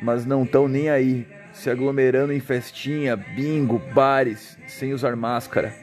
mas 0.00 0.24
não 0.24 0.44
estão 0.44 0.68
nem 0.68 0.88
aí, 0.88 1.26
se 1.52 1.70
aglomerando 1.70 2.32
em 2.32 2.40
festinha, 2.40 3.16
bingo, 3.16 3.80
bares, 3.94 4.56
sem 4.66 4.92
usar 4.92 5.16
máscara. 5.16 5.74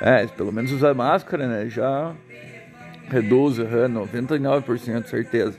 É, 0.00 0.26
pelo 0.26 0.52
menos 0.52 0.72
usar 0.72 0.94
máscara, 0.94 1.46
né? 1.46 1.68
Já 1.68 2.14
reduz, 3.08 3.58
uhum, 3.58 4.06
99%, 4.06 5.06
certeza. 5.06 5.56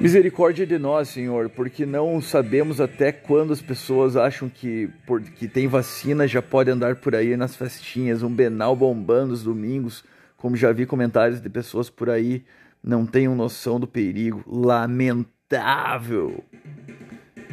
Misericórdia 0.00 0.66
de 0.66 0.78
nós, 0.78 1.08
Senhor, 1.08 1.48
porque 1.48 1.84
não 1.84 2.20
sabemos 2.20 2.80
até 2.80 3.10
quando 3.10 3.52
as 3.52 3.60
pessoas 3.60 4.16
acham 4.16 4.48
que 4.48 4.88
porque 5.06 5.48
tem 5.48 5.66
vacina 5.66 6.28
já 6.28 6.40
pode 6.40 6.70
andar 6.70 6.96
por 6.96 7.14
aí 7.14 7.36
nas 7.36 7.56
festinhas, 7.56 8.22
um 8.22 8.32
benal 8.32 8.76
bombando 8.76 9.32
os 9.32 9.42
domingos, 9.42 10.04
como 10.36 10.56
já 10.56 10.70
vi 10.70 10.86
comentários 10.86 11.40
de 11.40 11.48
pessoas 11.48 11.90
por 11.90 12.08
aí 12.08 12.44
não 12.82 13.04
tenham 13.04 13.34
noção 13.34 13.78
do 13.80 13.86
perigo. 13.86 14.42
Lamentável. 14.46 16.44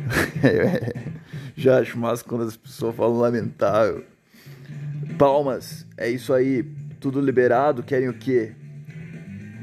Já 1.55 1.79
acho 1.79 1.97
massa 1.97 2.23
quando 2.23 2.43
as 2.43 2.57
pessoas 2.57 2.95
falam 2.95 3.17
lamentável. 3.17 4.03
Palmas, 5.17 5.85
é 5.97 6.09
isso 6.09 6.33
aí. 6.33 6.63
Tudo 6.99 7.21
liberado, 7.21 7.83
querem 7.83 8.09
o 8.09 8.13
quê? 8.13 8.53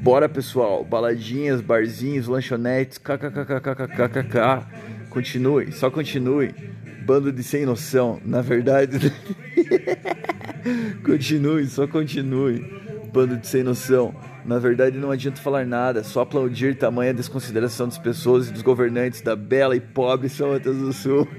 Bora 0.01 0.27
pessoal, 0.27 0.83
baladinhas, 0.83 1.61
barzinhos, 1.61 2.27
lanchonetes, 2.27 2.97
kkkkkkk. 2.97 4.65
Continue, 5.09 5.71
só 5.71 5.89
continue. 5.89 6.53
Bando 7.05 7.31
de 7.31 7.43
sem 7.43 7.65
noção, 7.65 8.19
na 8.25 8.41
verdade. 8.41 9.11
continue, 11.05 11.65
só 11.67 11.87
continue. 11.87 12.65
Bando 13.13 13.37
de 13.37 13.47
sem 13.47 13.63
noção. 13.63 14.15
Na 14.45 14.59
verdade, 14.59 14.97
não 14.97 15.09
adianta 15.09 15.39
falar 15.39 15.65
nada, 15.65 16.03
só 16.03 16.21
aplaudir 16.21 16.77
tamanha 16.77 17.13
desconsideração 17.13 17.87
das 17.87 17.97
pessoas 17.97 18.49
e 18.49 18.51
dos 18.51 18.61
governantes 18.61 19.21
da 19.21 19.35
bela 19.35 19.75
e 19.75 19.79
pobre 19.79 20.27
São 20.27 20.51
Mateus 20.51 20.77
do 20.77 20.91
Sul. 20.91 21.27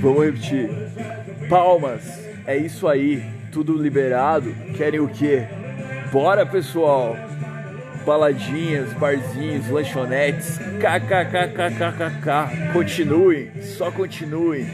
Vamos 0.00 0.24
repetir. 0.24 0.70
Palmas, 1.48 2.02
é 2.46 2.56
isso 2.56 2.86
aí. 2.86 3.22
Tudo 3.50 3.76
liberado. 3.76 4.54
Querem 4.76 5.00
o 5.00 5.08
quê? 5.08 5.46
Bora, 6.12 6.46
pessoal! 6.46 7.27
Baladinhas, 8.08 8.90
barzinhos, 8.94 9.68
lanchonetes, 9.68 10.58
kkkkkkk. 10.80 12.72
Continuem, 12.72 13.50
só 13.60 13.90
continuem. 13.90 14.66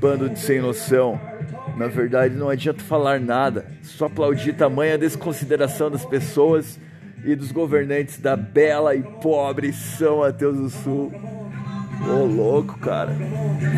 Bando 0.00 0.30
de 0.30 0.38
sem 0.38 0.58
noção. 0.58 1.20
Na 1.76 1.86
verdade, 1.86 2.34
não 2.34 2.48
adianta 2.48 2.82
falar 2.82 3.20
nada, 3.20 3.66
só 3.82 4.06
aplaudir 4.06 4.54
tamanha 4.54 4.96
desconsideração 4.96 5.90
das 5.90 6.06
pessoas 6.06 6.80
e 7.22 7.34
dos 7.34 7.52
governantes 7.52 8.18
da 8.18 8.36
bela 8.36 8.94
e 8.94 9.02
pobre 9.02 9.70
São 9.74 10.20
Mateus 10.20 10.56
do 10.56 10.70
Sul. 10.70 11.12
Ô 12.08 12.24
louco, 12.24 12.78
cara. 12.78 13.14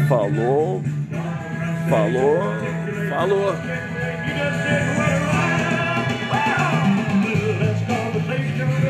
Falou, 0.09 0.81
falou, 1.91 2.39
falou. 3.11 3.55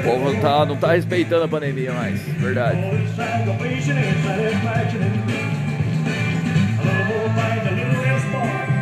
Povo 0.04 0.38
tá, 0.40 0.66
não 0.66 0.76
tá 0.76 0.92
respeitando 0.92 1.44
a 1.44 1.48
pandemia 1.48 1.92
mais, 1.92 2.20
verdade. 2.20 2.78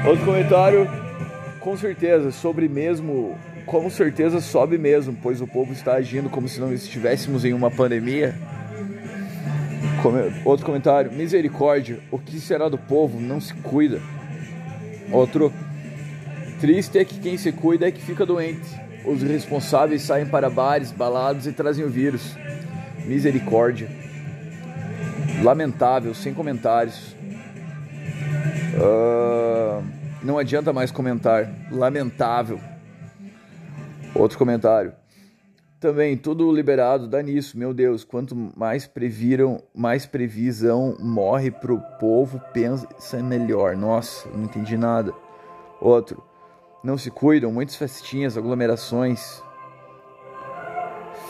Outro 0.05 0.25
comentário, 0.25 0.91
com 1.61 1.77
certeza, 1.77 2.33
sobre 2.33 2.69
mesmo, 2.69 3.39
com 3.65 3.89
certeza 3.89 4.41
sobe 4.41 4.77
mesmo, 4.77 5.17
pois 5.23 5.41
o 5.41 5.47
povo 5.47 5.73
está 5.73 5.95
agindo 5.95 6.29
como 6.29 6.49
se 6.49 6.61
não 6.61 6.73
estivéssemos 6.73 7.45
em 7.45 7.53
uma 7.53 7.71
pandemia. 7.71 8.35
Outro 10.45 10.67
comentário: 10.67 11.13
Misericórdia, 11.13 12.01
o 12.11 12.19
que 12.19 12.41
será 12.41 12.69
do 12.69 12.77
povo? 12.77 13.21
Não 13.21 13.41
se 13.41 13.55
cuida. 13.55 14.01
Outro: 15.13 15.53
Triste 16.61 16.99
é 16.99 17.05
que 17.05 17.21
quem 17.21 17.37
se 17.37 17.53
cuida 17.53 17.87
é 17.87 17.93
que 17.93 18.03
fica 18.03 18.27
doente. 18.27 18.83
Os 19.05 19.23
responsáveis 19.23 20.03
saem 20.03 20.27
para 20.27 20.49
bares, 20.49 20.93
baladas 20.93 21.47
e 21.47 21.53
trazem 21.53 21.85
o 21.85 21.91
vírus. 21.91 22.37
Misericórdia. 23.05 23.89
Lamentável, 25.43 26.15
sem 26.15 26.33
comentários. 26.33 27.17
Uh, 28.75 29.85
não 30.23 30.39
adianta 30.39 30.73
mais 30.73 30.91
comentar. 30.93 31.53
Lamentável. 31.71 32.61
Outro 34.15 34.39
comentário. 34.39 34.93
Também 35.81 36.17
tudo 36.17 36.53
liberado 36.53 37.09
dá 37.09 37.21
nisso, 37.21 37.59
meu 37.59 37.75
Deus. 37.75 38.05
Quanto 38.05 38.37
mais 38.57 38.87
previram, 38.87 39.61
mais 39.75 40.07
previsão 40.07 40.97
morre 41.01 41.51
pro 41.51 41.81
povo, 41.99 42.41
pensa 42.53 43.21
melhor. 43.21 43.77
Nossa, 43.77 44.29
não 44.29 44.45
entendi 44.45 44.77
nada. 44.77 45.13
Outro. 45.81 46.23
Não 46.83 46.99
se 46.99 47.11
cuidam, 47.11 47.53
muitas 47.53 47.77
festinhas, 47.77 48.37
aglomerações. 48.37 49.43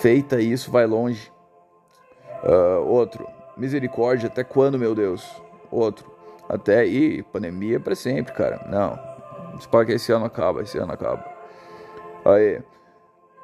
Feita 0.01 0.41
isso, 0.41 0.71
vai 0.71 0.87
longe. 0.87 1.31
Uh, 2.43 2.87
outro. 2.87 3.27
Misericórdia, 3.57 4.29
até 4.29 4.43
quando, 4.43 4.79
meu 4.79 4.95
Deus? 4.95 5.31
Outro. 5.71 6.11
Até 6.49 6.81
aí, 6.81 7.23
pandemia 7.23 7.79
para 7.79 7.95
sempre, 7.95 8.33
cara. 8.33 8.67
Não. 8.69 8.99
Espero 9.59 9.87
que 9.87 9.93
esse 9.93 10.11
ano 10.11 10.25
acaba, 10.25 10.63
esse 10.63 10.79
ano 10.79 10.93
acaba. 10.93 11.25
Aí. 12.25 12.63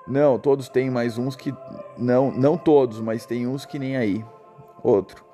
Não, 0.06 0.38
todos 0.38 0.70
têm 0.70 0.90
mais 0.90 1.18
uns 1.18 1.36
que. 1.36 1.54
Não, 1.98 2.30
não 2.30 2.56
todos, 2.56 3.00
mas 3.00 3.26
tem 3.26 3.46
uns 3.46 3.66
que 3.66 3.78
nem 3.78 3.96
aí. 3.96 4.24
Outro. 4.82 5.24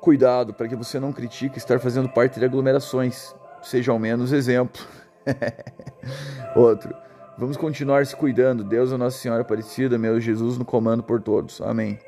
Cuidado 0.00 0.54
para 0.54 0.68
que 0.68 0.76
você 0.76 1.00
não 1.00 1.12
critique 1.12 1.58
estar 1.58 1.80
fazendo 1.80 2.08
parte 2.08 2.38
de 2.38 2.44
aglomerações. 2.44 3.34
Seja 3.62 3.90
ao 3.90 3.98
menos 3.98 4.32
exemplo. 4.32 4.80
Outro. 6.54 6.94
Vamos 7.36 7.56
continuar 7.56 8.06
se 8.06 8.14
cuidando. 8.14 8.62
Deus 8.62 8.92
é 8.92 8.96
Nossa 8.96 9.18
Senhora 9.18 9.42
Aparecida, 9.42 9.98
meu 9.98 10.20
Jesus 10.20 10.56
no 10.56 10.64
comando 10.64 11.02
por 11.02 11.20
todos. 11.20 11.60
Amém. 11.60 11.98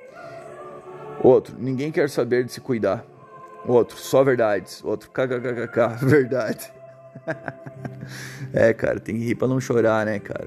Outro. 1.22 1.56
Ninguém 1.58 1.90
quer 1.90 2.08
saber 2.08 2.44
de 2.44 2.52
se 2.52 2.60
cuidar. 2.60 3.04
Outro. 3.66 3.96
Só 3.96 4.22
verdades. 4.22 4.84
Outro. 4.84 5.10
KKKK. 5.10 5.96
Verdade. 6.06 6.72
é, 8.52 8.72
cara, 8.72 9.00
tem 9.00 9.16
que 9.16 9.24
rir 9.24 9.34
pra 9.34 9.48
não 9.48 9.60
chorar, 9.60 10.06
né, 10.06 10.18
cara? 10.18 10.46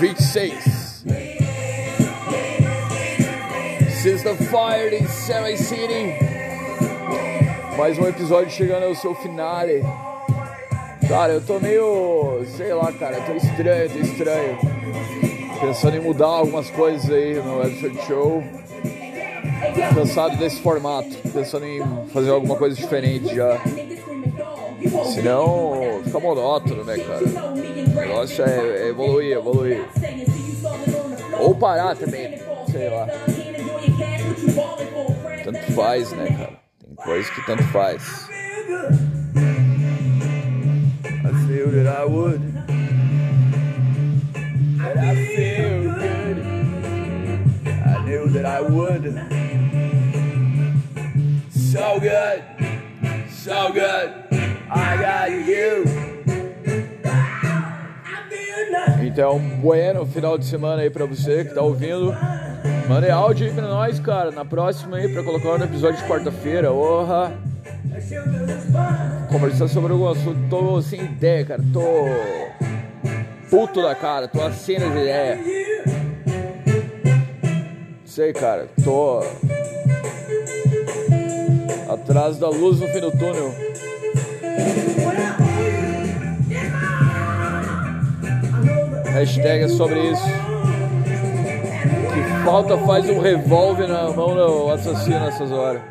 26. 0.00 1.04
Since 4.00 4.22
the 4.22 4.34
fire 4.50 4.88
in 4.88 5.06
Sammy 5.06 5.58
City. 5.58 6.14
Mais 7.76 7.98
um 7.98 8.08
episódio 8.08 8.50
chegando 8.50 8.86
ao 8.86 8.94
seu 8.94 9.14
finale. 9.16 9.82
Cara, 11.06 11.34
eu 11.34 11.42
tô 11.42 11.60
meio. 11.60 12.46
sei 12.56 12.72
lá, 12.72 12.90
cara, 12.94 13.20
tô 13.20 13.32
estranho, 13.32 13.90
tô 13.90 13.98
estranho. 13.98 14.58
Pensando 15.60 15.96
em 15.98 16.00
mudar 16.00 16.28
algumas 16.28 16.70
coisas 16.70 17.10
aí 17.10 17.34
no 17.34 17.62
Episode 17.62 18.06
Show. 18.06 18.42
Cansado 19.94 20.38
desse 20.38 20.62
formato. 20.62 21.14
Pensando 21.30 21.66
em 21.66 21.82
fazer 22.08 22.30
alguma 22.30 22.56
coisa 22.56 22.74
diferente 22.74 23.34
já. 23.34 23.60
Senão 25.12 26.00
fica 26.04 26.18
monótono, 26.18 26.84
né, 26.84 26.96
cara? 26.96 27.89
Negócio 28.20 28.44
é, 28.44 28.82
é 28.82 28.88
evoluir, 28.88 29.32
evoluir. 29.32 29.82
Ou 31.38 31.54
parar 31.54 31.96
também, 31.96 32.38
sei 32.70 32.90
lá. 32.90 33.06
Tanto 35.42 35.72
faz, 35.72 36.12
né, 36.12 36.26
cara? 36.26 36.60
Tem 36.84 36.94
coisa 36.96 37.30
que 37.32 37.46
tanto 37.46 37.62
faz. 37.68 38.28
Would. 42.08 42.42
Would. 48.70 49.04
So 51.50 51.98
good. 52.00 52.42
So 53.30 53.72
good. 53.72 54.12
I 54.70 54.96
got 54.98 55.30
you. 55.48 55.89
Então, 59.12 59.40
bueno, 59.60 60.06
final 60.06 60.38
de 60.38 60.44
semana 60.44 60.82
aí 60.82 60.88
pra 60.88 61.04
você 61.04 61.44
que 61.44 61.52
tá 61.52 61.60
ouvindo. 61.62 62.14
Manda 62.88 63.12
áudio 63.12 63.48
aí 63.48 63.52
pra 63.52 63.66
nós, 63.66 63.98
cara. 63.98 64.30
Na 64.30 64.44
próxima 64.44 64.98
aí, 64.98 65.12
pra 65.12 65.24
colocar 65.24 65.58
no 65.58 65.64
episódio 65.64 66.00
de 66.00 66.08
quarta-feira. 66.08 66.70
Orra! 66.70 67.32
Conversar 69.28 69.66
sobre 69.66 69.92
algum 69.92 70.08
assunto. 70.08 70.38
Tô 70.48 70.80
sem 70.80 71.04
ideia, 71.04 71.44
cara. 71.44 71.60
Tô 71.72 71.82
puto 73.50 73.82
da 73.82 73.96
cara. 73.96 74.28
Tô 74.28 74.40
assim 74.42 74.78
de 74.78 74.86
ideia. 74.86 75.38
Sei, 78.04 78.32
cara. 78.32 78.68
Tô 78.84 79.24
atrás 81.92 82.38
da 82.38 82.48
luz 82.48 82.78
no 82.78 82.86
fim 82.86 83.00
do 83.00 83.10
túnel. 83.10 83.52
Hashtag 89.12 89.64
é 89.64 89.68
sobre 89.68 90.00
isso. 90.12 90.24
Que 92.14 92.44
falta 92.44 92.78
faz 92.78 93.08
um 93.10 93.20
revólver 93.20 93.88
na 93.88 94.10
mão 94.10 94.34
do 94.34 94.70
assassino 94.70 95.20
nessas 95.20 95.50
horas. 95.50 95.82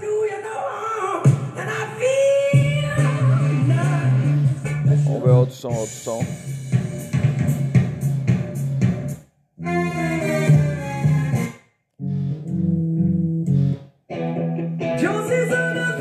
Vamos 5.06 5.24
ver 5.24 5.32
outro 5.32 5.56
som, 5.56 5.70
outro 5.70 5.96
som. 5.96 6.26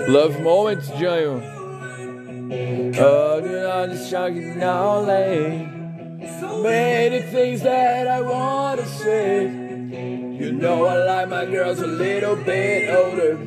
Love 0.08 0.40
Moments, 0.40 0.88
Janho. 0.98 1.42
Oh, 2.98 3.40
now 4.56 5.02
Many 6.62 7.22
things 7.22 7.62
that 7.62 8.06
I 8.06 8.20
wanna 8.20 8.86
say. 8.86 9.44
You 9.44 10.52
know 10.52 10.86
I 10.86 11.04
like 11.04 11.28
my 11.28 11.46
girls 11.46 11.80
a 11.80 11.86
little 11.86 12.36
bit 12.36 12.90
older. 12.90 13.38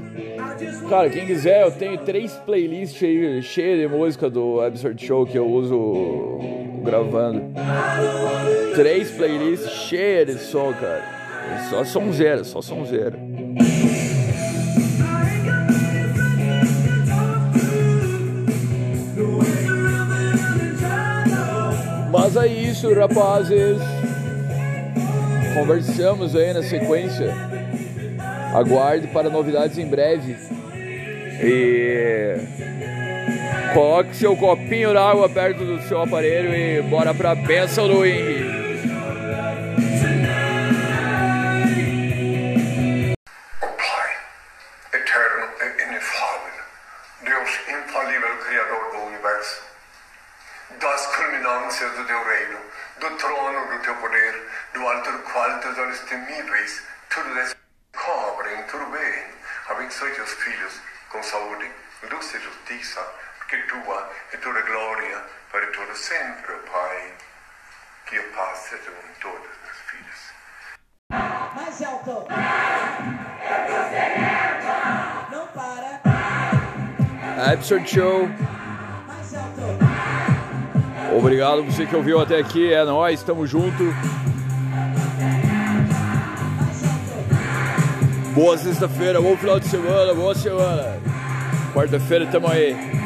Cara, 0.89 1.09
quem 1.09 1.25
quiser, 1.25 1.61
eu 1.63 1.71
tenho 1.71 1.97
três 1.99 2.33
playlists 2.45 2.97
cheias 2.97 3.79
de 3.79 3.87
música 3.87 4.29
do 4.29 4.59
Absurd 4.61 5.03
Show 5.05 5.25
que 5.25 5.37
eu 5.37 5.47
uso 5.47 6.39
gravando. 6.83 7.53
Três 8.75 9.11
playlists 9.11 9.71
cheias 9.71 10.27
de 10.27 10.37
som, 10.43 10.73
cara. 10.73 11.03
Só 11.69 11.83
som 11.83 12.11
zero, 12.11 12.43
só 12.43 12.61
som 12.61 12.85
zero. 12.85 13.30
Mas 22.33 22.45
é 22.45 22.47
isso, 22.47 22.93
rapazes. 22.93 23.77
Conversamos 25.53 26.33
aí 26.33 26.53
na 26.53 26.63
sequência. 26.63 27.29
Aguarde 28.55 29.07
para 29.07 29.29
novidades 29.29 29.77
em 29.77 29.85
breve. 29.85 30.37
E 31.43 32.37
coloque 33.73 34.15
seu 34.15 34.37
copinho 34.37 34.93
d'água 34.93 35.27
perto 35.27 35.65
do 35.65 35.81
seu 35.81 36.01
aparelho 36.01 36.55
e 36.55 36.81
bora 36.83 37.13
pra 37.13 37.35
bênção 37.35 37.89
do 37.89 38.05
fez 56.61 56.83
tudo 57.09 57.39
isso 57.39 57.55
cobrem, 57.91 58.57
bem. 58.91 59.23
Abençoe 59.69 60.11
teus 60.11 60.31
filhos 60.33 60.79
com 61.09 61.23
saúde, 61.23 61.71
luz 62.11 62.33
e 62.35 62.39
justiça, 62.39 63.01
porque 63.39 63.57
tua 63.63 64.09
é 64.31 64.37
toda 64.37 64.61
glória 64.61 65.23
para 65.51 65.65
todo 65.67 65.95
sempre, 65.95 66.53
Pai. 66.71 67.13
Que 68.05 68.17
a 68.17 68.23
paz 68.35 68.57
seja 68.59 68.91
com 68.91 69.07
todos 69.21 69.49
os 69.71 69.77
filhos. 69.89 70.19
Mais 71.55 71.81
alto. 71.81 72.27
Não 75.31 75.47
para. 75.47 76.01
A 77.37 77.61
Show. 77.87 78.27
Mais 79.07 79.33
alto. 79.35 81.17
Obrigado 81.17 81.63
você 81.63 81.85
que 81.85 81.95
ouviu 81.95 82.21
até 82.21 82.37
aqui. 82.39 82.73
É 82.73 82.83
nós, 82.83 83.19
estamos 83.19 83.49
juntos. 83.49 84.30
Boa 88.33 88.57
sexta-feira, 88.57 89.19
bom 89.19 89.35
final 89.35 89.59
de 89.59 89.67
semana, 89.67 90.13
boa 90.13 90.33
semana. 90.33 90.97
Quarta-feira 91.73 92.25
tamo 92.27 92.47
aí. 92.47 93.00